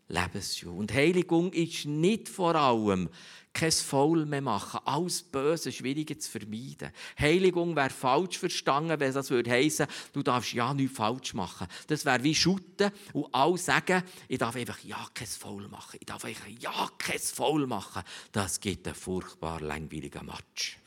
Lebensschule. 0.07 0.73
Und 0.73 0.91
Heiligung 0.91 1.53
ist 1.53 1.85
nicht 1.85 2.29
vor 2.29 2.55
allem 2.55 3.09
kein 3.53 3.71
Faul 3.71 4.25
mehr 4.25 4.41
machen, 4.41 4.79
alles 4.85 5.23
Böse, 5.23 5.71
Schwierige 5.71 6.17
zu 6.17 6.31
vermeiden. 6.31 6.91
Heiligung 7.19 7.75
wäre 7.75 7.89
falsch 7.89 8.37
verstanden, 8.37 8.99
wenn 8.99 9.13
das 9.13 9.29
würde 9.29 9.51
heissen, 9.51 9.87
du 10.13 10.23
darfst 10.23 10.53
ja 10.53 10.73
nichts 10.73 10.97
falsch 10.97 11.33
machen. 11.33 11.67
Das 11.87 12.05
wäre 12.05 12.23
wie 12.23 12.35
Schutten 12.35 12.91
und 13.13 13.33
alle 13.33 13.57
sagen, 13.57 14.03
ich 14.27 14.37
darf 14.37 14.55
einfach 14.55 14.79
ja 14.79 15.05
kein 15.13 15.27
Faul 15.27 15.67
machen. 15.67 15.97
Ich 15.99 16.05
darf 16.05 16.23
einfach 16.23 16.47
ja 16.47 16.89
kein 16.97 17.19
Faul 17.19 17.67
machen. 17.67 18.03
Das 18.31 18.59
gibt 18.59 18.87
einen 18.87 18.95
furchtbar 18.95 19.59
langweiligen 19.59 20.25
Match. 20.25 20.77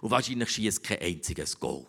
Und 0.00 0.10
wahrscheinlich 0.10 0.50
schießt 0.50 0.82
kein 0.82 1.00
einziges 1.00 1.58
Goal. 1.58 1.86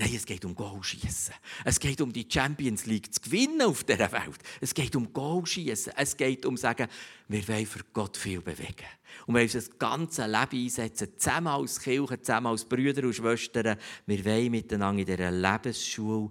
Nein, 0.00 0.14
es 0.14 0.24
geht 0.24 0.44
um 0.44 0.54
Goalschießen. 0.54 1.34
Es 1.64 1.80
geht 1.80 2.00
um 2.00 2.12
die 2.12 2.24
Champions 2.30 2.86
League 2.86 3.12
zu 3.12 3.20
gewinnen 3.20 3.62
auf 3.62 3.82
dieser 3.82 4.12
Welt. 4.12 4.38
Es 4.60 4.72
geht 4.72 4.94
um 4.94 5.12
Goalschießen. 5.12 5.92
Es 5.96 6.16
geht 6.16 6.46
um 6.46 6.56
sagen, 6.56 6.86
wir 7.26 7.48
wollen 7.48 7.66
für 7.66 7.82
Gott 7.92 8.16
viel 8.16 8.40
bewegen. 8.40 8.86
Und 9.26 9.34
wir 9.34 9.40
wollen 9.40 9.50
das 9.52 9.76
ganze 9.76 10.26
Leben 10.26 10.64
einsetzen, 10.64 11.18
zusammen 11.18 11.48
als 11.48 11.80
Kirche, 11.80 12.22
zusammen 12.22 12.46
als 12.46 12.64
Brüder 12.64 13.02
und 13.02 13.12
Schwestern. 13.12 13.76
Wir 14.06 14.24
wollen 14.24 14.52
miteinander 14.52 15.00
in 15.00 15.06
dieser 15.06 15.32
Lebensschule 15.32 16.30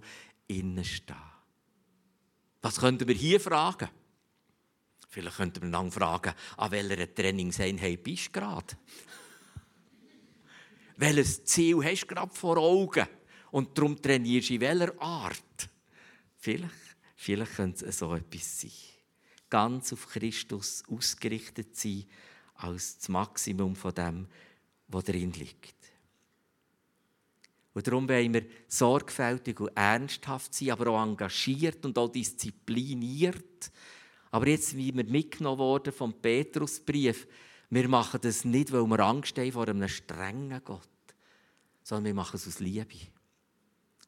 stehen. 0.82 1.16
Was 2.62 2.80
könnten 2.80 3.06
wir 3.06 3.14
hier 3.14 3.38
fragen? 3.38 3.90
Vielleicht 5.10 5.36
könnten 5.36 5.62
wir 5.64 5.70
dann 5.70 5.92
fragen, 5.92 6.32
an 6.56 6.70
welcher 6.70 7.14
Trainingseinheit 7.14 8.02
bist 8.02 8.28
du 8.28 8.40
gerade? 8.40 8.78
Welches 10.96 11.44
Ziel 11.44 11.84
hast 11.84 12.04
du 12.04 12.06
gerade 12.06 12.34
vor 12.34 12.56
Augen? 12.56 13.06
Und 13.50 13.76
darum 13.76 14.00
trainierst 14.00 14.50
du 14.50 14.54
in 14.54 14.60
welcher 14.60 15.00
Art? 15.00 15.68
Vielleicht, 16.36 16.74
vielleicht 17.16 17.54
könnte 17.54 17.86
es 17.86 17.98
so 17.98 18.14
etwas 18.14 18.60
sein. 18.60 18.70
Ganz 19.50 19.92
auf 19.92 20.06
Christus 20.08 20.82
ausgerichtet 20.88 21.74
sein, 21.76 22.04
als 22.56 22.98
das 22.98 23.08
Maximum 23.08 23.74
von 23.74 23.94
dem, 23.94 24.26
was 24.88 25.04
drin 25.04 25.32
liegt. 25.32 25.74
Und 27.74 27.86
darum 27.86 28.08
wollen 28.08 28.34
wir 28.34 28.44
sorgfältig 28.66 29.60
und 29.60 29.76
ernsthaft 29.76 30.52
sein, 30.52 30.72
aber 30.72 30.90
auch 30.90 31.02
engagiert 31.02 31.84
und 31.86 31.96
auch 31.96 32.08
diszipliniert. 32.08 33.70
Aber 34.30 34.48
jetzt, 34.48 34.76
wie 34.76 34.94
wir 34.94 35.04
mitgenommen 35.04 35.60
wurden 35.60 35.92
vom 35.92 36.12
Petrusbrief, 36.12 37.26
wir 37.70 37.88
machen 37.88 38.20
das 38.22 38.44
nicht, 38.44 38.72
weil 38.72 38.86
wir 38.86 38.98
Angst 39.00 39.38
haben 39.38 39.52
vor 39.52 39.68
einem 39.68 39.86
strengen 39.88 40.60
Gott, 40.64 40.88
sondern 41.82 42.06
wir 42.06 42.14
machen 42.14 42.36
es 42.36 42.48
aus 42.48 42.60
Liebe. 42.60 42.96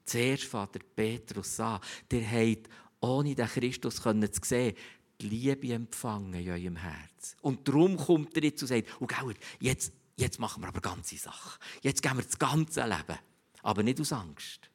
Zuerst 0.05 0.45
Vater 0.45 0.81
Petrus 0.95 1.61
an. 1.61 1.81
Der 2.11 2.29
habt, 2.31 2.69
ohne 3.01 3.35
den 3.35 3.47
Christus 3.47 3.97
zu 3.97 4.31
sehen, 4.43 4.77
die 5.21 5.29
Liebe 5.29 5.73
empfangen 5.73 6.35
in 6.35 6.51
eurem 6.51 6.77
Herz. 6.77 7.37
Und 7.43 7.67
darum 7.69 7.97
kommt 7.97 8.37
er 8.37 8.45
jetzt 8.45 8.63
und 8.63 8.69
sagt, 8.69 8.89
oh, 9.01 9.07
jetzt, 9.61 9.93
jetzt 10.17 10.39
machen 10.39 10.63
wir 10.63 10.69
aber 10.69 10.81
ganze 10.81 11.17
Sachen. 11.17 11.61
Jetzt 11.83 12.03
geben 12.03 12.19
wir 12.19 12.25
das 12.25 12.39
ganze 12.39 12.83
Leben. 12.83 13.19
Aber 13.63 13.83
nicht 13.83 14.01
aus 14.01 14.13
Angst. 14.13 14.71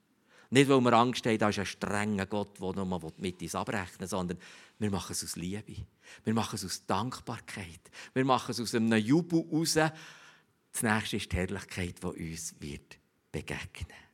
Nicht, 0.51 0.69
weil 0.69 0.81
wir 0.81 0.93
Angst 0.93 1.25
haben, 1.25 1.37
da 1.39 1.49
ist 1.49 1.59
ein 1.59 1.65
strenger 1.65 2.27
Gott, 2.27 2.59
der 2.61 2.73
noch 2.73 3.13
mit 3.17 3.41
uns 3.41 3.55
abrechnen 3.55 4.07
sondern 4.07 4.37
wir 4.77 4.91
machen 4.91 5.11
es 5.11 5.23
aus 5.23 5.35
Liebe. 5.35 5.75
Wir 6.23 6.33
machen 6.33 6.55
es 6.55 6.65
aus 6.65 6.85
Dankbarkeit. 6.85 7.81
Wir 8.13 8.25
machen 8.25 8.51
es 8.51 8.59
aus 8.59 8.75
einem 8.75 8.93
Jubel 8.93 9.43
heraus. 9.49 9.73
Das 9.73 10.83
nächste 10.83 11.17
ist 11.17 11.31
die 11.31 11.37
Herrlichkeit, 11.37 11.95
die 12.01 12.31
uns 12.31 12.55
wird 12.59 12.99
begegnen 13.31 14.04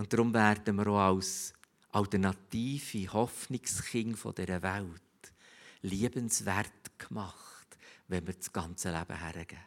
und 0.00 0.10
darum 0.14 0.32
werden 0.32 0.76
wir 0.76 0.86
auch 0.86 1.14
als 1.14 1.52
alternative 1.90 3.12
Hoffnungskind 3.12 4.16
dieser 4.38 4.62
Welt 4.62 5.02
liebenswert 5.82 6.98
gemacht, 6.98 7.76
wenn 8.08 8.26
wir 8.26 8.32
das 8.32 8.50
ganze 8.50 8.90
Leben 8.90 9.18
hergeben. 9.18 9.62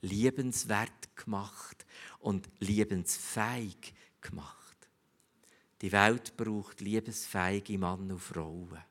Liebenswert 0.00 1.14
gemacht 1.14 1.86
und 2.18 2.50
liebensfähig 2.58 3.94
gemacht. 4.20 4.88
Die 5.80 5.92
Welt 5.92 6.36
braucht 6.36 6.80
liebesfähige 6.80 7.78
Männer 7.78 8.14
und 8.14 8.18
Frauen. 8.18 8.82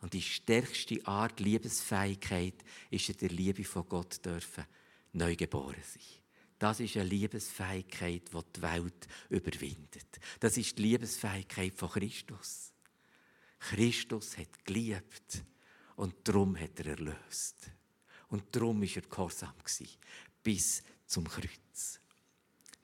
Und 0.00 0.12
die 0.12 0.22
stärkste 0.22 1.04
Art 1.08 1.40
Liebesfähigkeit 1.40 2.64
ist 2.88 3.08
in 3.08 3.16
der 3.16 3.30
Liebe 3.30 3.64
von 3.64 3.88
Gott 3.88 4.24
dürfen 4.24 4.64
neu 5.12 5.34
geboren 5.34 5.82
sein. 5.82 6.21
Das 6.62 6.78
ist 6.78 6.96
eine 6.96 7.06
Liebesfähigkeit, 7.06 8.22
die 8.32 8.38
die 8.54 8.62
Welt 8.62 9.08
überwindet. 9.30 10.20
Das 10.38 10.56
ist 10.56 10.78
die 10.78 10.82
Liebesfähigkeit 10.82 11.74
von 11.74 11.90
Christus. 11.90 12.72
Christus 13.58 14.38
hat 14.38 14.64
geliebt 14.64 15.42
und 15.96 16.14
darum 16.22 16.56
hat 16.56 16.78
er 16.78 16.92
erlöst. 16.92 17.68
Und 18.28 18.44
darum 18.54 18.80
war 18.80 18.88
er 18.94 19.02
gehorsam 19.02 19.54
bis 20.40 20.84
zum 21.04 21.26
Kreuz. 21.26 21.98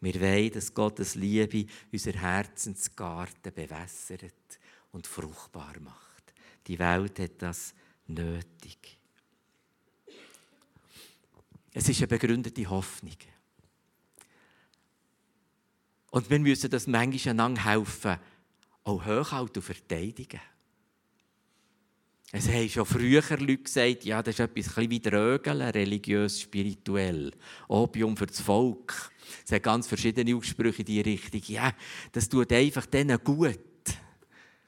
Wir 0.01 0.21
wollen, 0.21 0.51
dass 0.51 0.75
Gottes 0.75 1.15
Liebe 1.15 1.65
unser 1.93 2.15
Herzensgarten 2.15 3.55
bewässert 3.55 4.59
und 4.91 5.07
fruchtbar 5.07 5.79
macht. 5.79 6.35
Die 6.67 6.81
Welt 6.81 7.21
hat 7.21 7.41
das 7.43 7.75
nötig. 8.09 8.99
Es 11.73 11.89
ist 11.89 11.99
eine 11.99 12.09
begründete 12.09 12.69
Hoffnung. 12.69 13.15
Und 16.19 16.29
wir 16.31 16.41
müssen 16.41 16.69
das 16.69 16.89
manchmal 16.89 17.31
einander 17.31 17.65
helfen, 17.65 18.17
auch 18.83 19.07
hochhalten 19.07 19.63
und 19.63 19.63
verteidigen. 19.63 20.41
Es 22.33 22.49
haben 22.49 22.69
schon 22.69 22.87
früher 22.87 23.23
Leute 23.23 23.59
gesagt, 23.59 24.05
ja, 24.05 24.21
das 24.21 24.35
ist 24.35 24.41
etwas 24.41 24.77
wie 24.77 24.99
Drögeln, 24.99 25.63
religiös, 25.63 26.41
spirituell. 26.41 27.31
Opium 27.69 28.17
für 28.17 28.27
das 28.27 28.41
Volk. 28.41 29.13
Es 29.47 29.53
hat 29.53 29.63
ganz 29.63 29.87
verschiedene 29.87 30.35
Aussprüche 30.35 30.81
in 30.81 30.87
diese 30.87 31.05
Richtung. 31.05 31.43
Ja, 31.47 31.73
das 32.11 32.29
tut 32.29 32.53
einfach 32.53 32.87
denen 32.87 33.23
gut. 33.23 33.61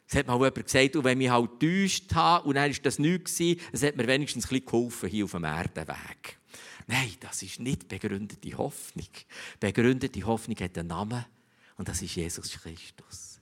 Es 0.06 0.14
hat 0.14 0.28
mal 0.28 0.34
jemand 0.34 0.64
gesagt, 0.66 0.94
und 0.94 1.02
wenn 1.02 1.18
mich 1.18 1.30
halt 1.30 1.58
täuscht 1.58 2.14
habe, 2.14 2.46
und 2.46 2.54
dann 2.54 2.70
war 2.70 2.78
das 2.80 3.00
nichts, 3.00 3.40
es 3.72 3.82
hat 3.82 3.96
mir 3.96 4.06
wenigstens 4.06 4.44
ein 4.44 4.50
bisschen 4.50 4.66
geholfen 4.66 5.08
hier 5.08 5.24
auf 5.24 5.32
dem 5.32 5.42
Erdenweg. 5.42 6.38
Nein, 6.86 7.10
das 7.18 7.42
ist 7.42 7.58
nicht 7.58 7.88
begründete 7.88 8.56
Hoffnung. 8.56 9.08
Begründete 9.58 10.24
Hoffnung 10.24 10.56
hat 10.60 10.78
einen 10.78 10.86
Namen 10.86 11.24
und 11.80 11.88
das 11.88 12.02
ist 12.02 12.14
Jesus 12.14 12.50
Christus. 12.60 13.40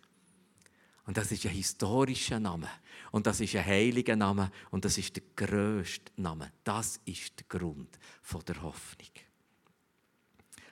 Und 1.07 1.17
das 1.17 1.33
ist 1.33 1.45
ein 1.45 1.51
historischer 1.51 2.39
Name. 2.39 2.69
Und 3.11 3.27
das 3.27 3.41
ist 3.41 3.57
ein 3.57 3.67
heiliger 3.67 4.15
Name. 4.15 4.53
Und 4.71 4.85
das 4.85 4.97
ist 4.97 5.17
der 5.17 5.25
grösste 5.35 6.13
Name. 6.15 6.53
Das 6.63 7.01
ist 7.05 7.33
der 7.37 7.47
Grund 7.49 7.99
der 8.47 8.63
Hoffnung. 8.63 9.09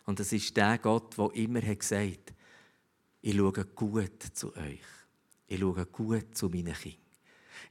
Und 0.04 0.20
das 0.20 0.32
ist 0.32 0.56
der 0.56 0.78
Gott, 0.78 1.18
der 1.18 1.34
immer 1.34 1.60
gesagt 1.60 2.30
hat, 2.30 2.36
ich 3.20 3.34
schaue 3.34 3.64
gut 3.64 4.22
zu 4.32 4.54
euch. 4.54 4.78
Ich 5.48 5.58
schaue 5.58 5.86
gut 5.86 6.36
zu 6.36 6.48
meinen 6.48 6.72
Kindern. 6.72 7.00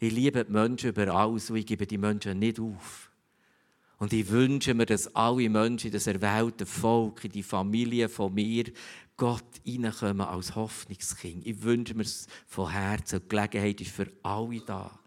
Ich 0.02 0.12
liebe 0.12 0.44
die 0.44 0.52
Menschen 0.52 0.90
über 0.90 1.08
alles 1.08 1.50
und 1.50 1.56
ich 1.56 1.66
gebe 1.66 1.88
die 1.88 1.98
Menschen 1.98 2.38
nicht 2.38 2.60
auf. 2.60 3.10
Und 4.06 4.14
ich 4.14 4.30
wünsche 4.30 4.76
mir, 4.76 4.86
dass 4.86 5.16
alle 5.16 5.50
Menschen 5.50 5.88
in 5.88 5.94
das 5.94 6.06
erwählte 6.06 6.68
Volk, 6.68 7.26
in 7.26 7.32
die 7.32 7.42
Familie 7.42 8.08
von 8.08 8.32
mir, 8.32 8.66
Gott 9.18 9.44
reinkommen 9.66 10.28
als 10.28 10.54
Hoffnungskind. 10.54 11.44
Ich 11.44 11.64
wünsche 11.64 11.96
mir 11.96 12.04
es 12.04 12.28
von 12.46 12.70
Herzen. 12.70 13.20
Die 13.24 13.28
Gelegenheit 13.28 13.82
ist 13.82 13.90
für 13.90 14.06
alle 14.22 14.60
da. 14.60 15.00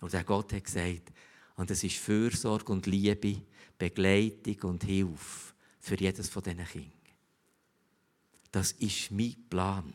Und 0.00 0.14
der 0.14 0.24
Gott 0.24 0.50
hat 0.54 0.64
gesagt, 0.64 1.12
und 1.56 1.70
es 1.70 1.84
ist 1.84 1.98
Fürsorge 1.98 2.72
und 2.72 2.86
Liebe, 2.86 3.42
Begleitung 3.76 4.70
und 4.70 4.82
Hilfe 4.82 5.52
für 5.78 6.00
jedes 6.00 6.30
von 6.30 6.42
diesen 6.42 6.64
Kindern. 6.64 6.92
Das 8.50 8.72
ist 8.72 9.10
mein 9.10 9.36
Plan. 9.50 9.92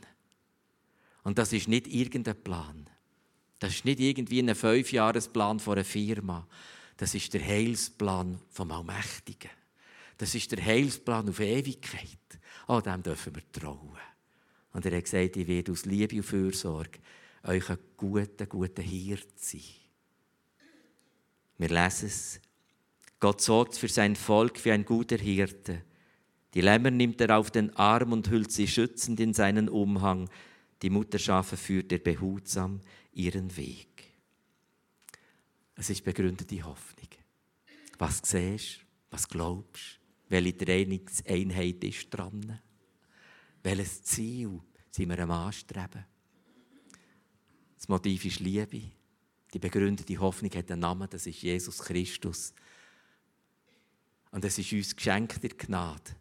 Und 1.23 1.39
das 1.39 1.53
ist 1.53 1.67
nicht 1.67 1.87
irgendein 1.87 2.39
Plan. 2.43 2.87
Das 3.57 3.73
ist 3.73 3.83
nicht 3.83 3.99
irgendwie 3.99 4.43
ein 4.43 4.53
Fünfjahresplan 4.53 5.59
von 5.59 5.73
einer 5.73 5.83
Firma, 5.83 6.47
das 6.97 7.13
ist 7.13 7.33
der 7.33 7.45
Heilsplan 7.45 8.39
vom 8.49 8.71
Allmächtigen. 8.71 9.51
Das 10.17 10.33
ist 10.33 10.51
der 10.51 10.63
Heilsplan 10.63 11.29
auf 11.29 11.39
Ewigkeit. 11.39 12.19
An 12.67 12.83
dem 12.83 13.03
dürfen 13.03 13.35
wir 13.35 13.51
trauen. 13.51 13.97
Und 14.71 14.85
er 14.85 14.97
hat 14.97 15.03
gesagt, 15.03 15.37
ich 15.37 15.47
werde 15.47 15.71
aus 15.71 15.85
Liebe 15.85 16.17
und 16.17 16.23
Fürsorge 16.23 16.99
euch 17.43 17.69
ein 17.69 17.77
guter, 17.95 18.45
guter 18.45 18.81
Hirt 18.81 19.39
sein. 19.39 19.61
Wir 21.57 21.69
lesen 21.69 22.07
es. 22.07 22.39
Gott 23.19 23.41
sorgt 23.41 23.77
für 23.77 23.87
sein 23.87 24.15
Volk 24.15 24.63
wie 24.65 24.71
ein 24.71 24.83
guter 24.83 25.17
Hirte. 25.17 25.81
Die 26.53 26.61
Lämmer 26.61 26.91
nimmt 26.91 27.21
er 27.21 27.37
auf 27.37 27.51
den 27.51 27.75
Arm 27.75 28.11
und 28.13 28.29
hüllt 28.29 28.51
sie 28.51 28.67
schützend 28.67 29.19
in 29.19 29.33
seinen 29.33 29.69
Umhang. 29.69 30.29
Die 30.81 30.89
Mutterschafe 30.89 31.57
führt 31.57 31.91
er 31.91 31.99
behutsam 31.99 32.81
ihren 33.13 33.55
Weg. 33.55 33.94
Es 35.75 35.89
ist 35.89 36.03
begründete 36.03 36.63
Hoffnung. 36.63 37.09
Was 37.97 38.21
siehst, 38.23 38.79
was 39.09 39.27
glaubst, 39.27 39.99
welche 40.29 40.57
Trainingseinheit 40.57 41.83
ist 41.83 42.09
dran, 42.09 42.59
welches 43.63 44.03
Ziel 44.03 44.61
sind 44.91 45.09
wir 45.09 45.19
am 45.19 45.31
Anstreben. 45.31 46.05
Das 47.75 47.87
Motiv 47.87 48.25
ist 48.25 48.39
Liebe. 48.39 48.91
Die 49.53 49.59
begründete 49.59 50.17
Hoffnung 50.19 50.51
hat 50.51 50.71
einen 50.71 50.81
Namen, 50.81 51.09
das 51.09 51.27
ist 51.27 51.41
Jesus 51.41 51.79
Christus. 51.79 52.53
Und 54.31 54.43
es 54.43 54.57
ist 54.57 54.73
uns 54.73 54.95
geschenkt 54.95 55.43
der 55.43 55.51
Gnade. 55.51 56.15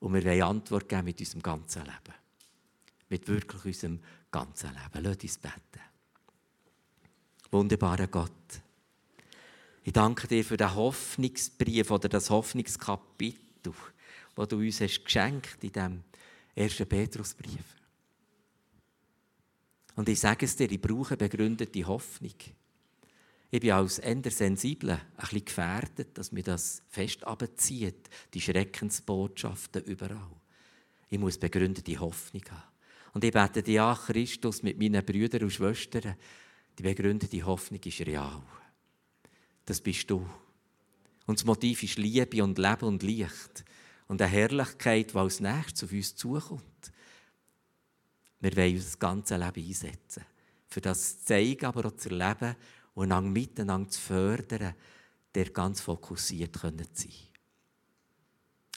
Und 0.00 0.14
wir 0.14 0.24
wollen 0.24 0.42
Antwort 0.42 0.88
geben 0.88 1.04
mit 1.04 1.20
unserem 1.20 1.42
ganzen 1.42 1.82
Leben. 1.82 2.14
Mit 3.08 3.28
wirklich 3.28 3.64
unserem 3.64 4.00
ganzen 4.30 4.70
Leben. 4.70 5.04
Lass 5.04 5.22
uns 5.22 5.38
beten. 5.38 5.80
Wunderbarer 7.50 8.06
Gott. 8.06 8.62
Ich 9.84 9.92
danke 9.92 10.28
dir 10.28 10.44
für 10.44 10.56
den 10.56 10.74
Hoffnungsbrief 10.74 11.90
oder 11.90 12.08
das 12.08 12.30
Hoffnungskapitel, 12.30 13.72
das 14.36 14.48
du 14.48 14.56
uns 14.56 14.80
hast 14.80 15.04
geschenkt 15.04 15.58
in 15.62 15.72
diesem 15.72 16.04
ersten 16.54 16.86
Petrusbrief. 16.86 17.64
Und 19.96 20.08
ich 20.08 20.20
sage 20.20 20.46
es 20.46 20.54
dir, 20.54 20.70
ich 20.70 20.80
brauche 20.80 21.16
begründete 21.16 21.84
Hoffnung. 21.84 22.34
Ich 23.50 23.60
bin 23.60 23.72
als 23.72 23.98
Ender 23.98 24.30
sensibel 24.30 24.90
ein 24.90 25.00
bisschen 25.18 25.44
gefährdet, 25.44 26.16
dass 26.16 26.32
mir 26.32 26.44
das 26.44 26.82
fest 26.88 27.24
abzieht, 27.24 28.08
die 28.32 28.40
Schreckensbotschaften 28.40 29.82
überall. 29.84 30.30
Ich 31.10 31.18
muss 31.18 31.36
begründete 31.36 31.98
Hoffnung 31.98 32.44
haben. 32.50 32.62
Und 33.14 33.24
ich 33.24 33.32
bete 33.32 33.62
dir 33.62 33.84
an, 33.84 33.96
Christus, 33.96 34.62
mit 34.62 34.78
meinen 34.78 35.04
Brüdern 35.04 35.42
und 35.42 35.52
Schwestern, 35.52 36.14
die 36.78 36.82
begründete 36.82 37.44
Hoffnung 37.44 37.80
ist 37.84 38.00
real. 38.00 38.42
Das 39.64 39.80
bist 39.80 40.10
du. 40.10 40.26
Und 41.26 41.38
das 41.38 41.44
Motiv 41.44 41.82
ist 41.82 41.98
Liebe 41.98 42.42
und 42.42 42.58
Leben 42.58 42.84
und 42.84 43.02
Licht. 43.02 43.64
Und 44.08 44.20
eine 44.20 44.30
Herrlichkeit, 44.30 45.12
die 45.12 45.16
als 45.16 45.40
nächstes 45.40 45.84
auf 45.84 45.92
uns 45.92 46.16
zukommt. 46.16 46.92
Wir 48.40 48.56
wollen 48.56 48.74
unser 48.74 48.98
ganzes 48.98 49.38
Leben 49.38 49.68
einsetzen. 49.68 50.24
Für 50.68 50.80
das 50.80 51.24
zeigen, 51.24 51.66
aber 51.66 51.86
auch 51.86 51.96
zu 51.96 52.10
erleben 52.10 52.56
und 52.94 53.04
einander 53.04 53.30
miteinander 53.30 53.90
zu 53.90 54.00
fördern, 54.00 54.74
der 55.34 55.50
ganz 55.50 55.80
fokussiert 55.80 56.56
sein. 56.56 56.86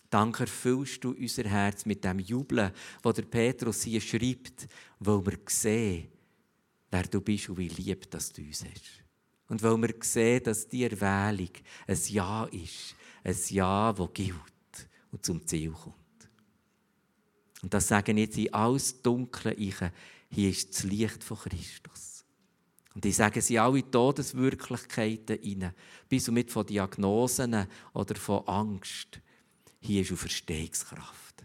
Danke, 0.10 0.44
erfüllst 0.44 1.04
du 1.04 1.12
unser 1.12 1.44
Herz 1.44 1.86
mit 1.86 2.04
dem 2.04 2.20
Jubeln, 2.20 2.72
wo 3.02 3.12
der 3.12 3.24
Petrus 3.24 3.84
hier 3.84 4.00
schreibt, 4.00 4.68
weil 5.00 5.26
wir 5.26 5.40
sehen, 5.48 6.10
wer 6.92 7.04
du 7.04 7.20
bist 7.20 7.50
und 7.50 7.58
wie 7.58 7.68
lieb 7.68 8.10
dass 8.12 8.32
du 8.32 8.42
uns 8.42 8.64
hast. 8.64 9.05
Und 9.48 9.62
weil 9.62 9.78
wir 9.78 9.94
sehen, 10.02 10.44
dass 10.44 10.68
die 10.68 10.84
Erwählung 10.84 11.52
ein 11.88 12.00
Ja 12.08 12.46
ist, 12.46 12.96
ein 13.24 13.36
Ja, 13.50 13.94
das 13.94 14.14
gilt 14.14 14.90
und 15.12 15.26
zum 15.26 15.46
Ziel 15.46 15.72
kommt. 15.72 15.96
Und 17.62 17.74
das 17.74 17.88
sagen 17.88 18.18
jetzt 18.18 18.38
in 18.38 18.54
alles 18.54 19.02
Dunkle 19.02 19.54
ich, 19.54 19.76
hier 20.30 20.50
ist 20.50 20.74
das 20.74 20.84
Licht 20.84 21.24
von 21.24 21.38
Christus. 21.38 22.26
Und 22.94 23.06
ich 23.06 23.16
sage 23.16 23.42
sie 23.42 23.60
alle 23.60 23.90
Todeswirklichkeiten 23.90 25.40
rein, 25.44 25.74
bis 26.08 26.28
und 26.28 26.36
mit 26.36 26.52
von 26.52 26.66
Diagnosen 26.66 27.68
oder 27.94 28.16
von 28.16 28.48
Angst. 28.48 29.20
Hier 29.80 30.02
ist 30.02 30.12
Verstehungskraft. 30.12 31.44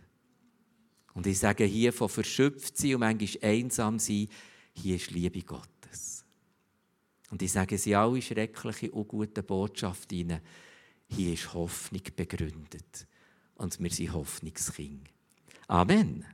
Und 1.14 1.26
ich 1.26 1.38
sage 1.38 1.64
hier 1.64 1.92
von 1.92 2.08
verschöpft 2.08 2.78
sein 2.78 2.94
und 2.94 3.00
manchmal 3.00 3.50
einsam 3.50 3.98
sein, 3.98 4.28
hier 4.72 4.96
ist 4.96 5.10
Liebe 5.10 5.42
Gottes. 5.42 5.79
Und 7.30 7.42
ich 7.42 7.52
sage 7.52 7.78
sie 7.78 7.94
alle 7.94 8.20
schreckliche 8.20 8.90
und 8.90 9.08
gute 9.08 9.42
Botschaft 9.42 10.12
rein, 10.12 10.40
hier 11.08 11.32
ist 11.32 11.54
Hoffnung 11.54 12.02
begründet. 12.16 13.06
Und 13.54 13.78
wir 13.80 13.90
sind 13.90 14.12
Hoffnungskind. 14.12 15.08
Amen. 15.68 16.24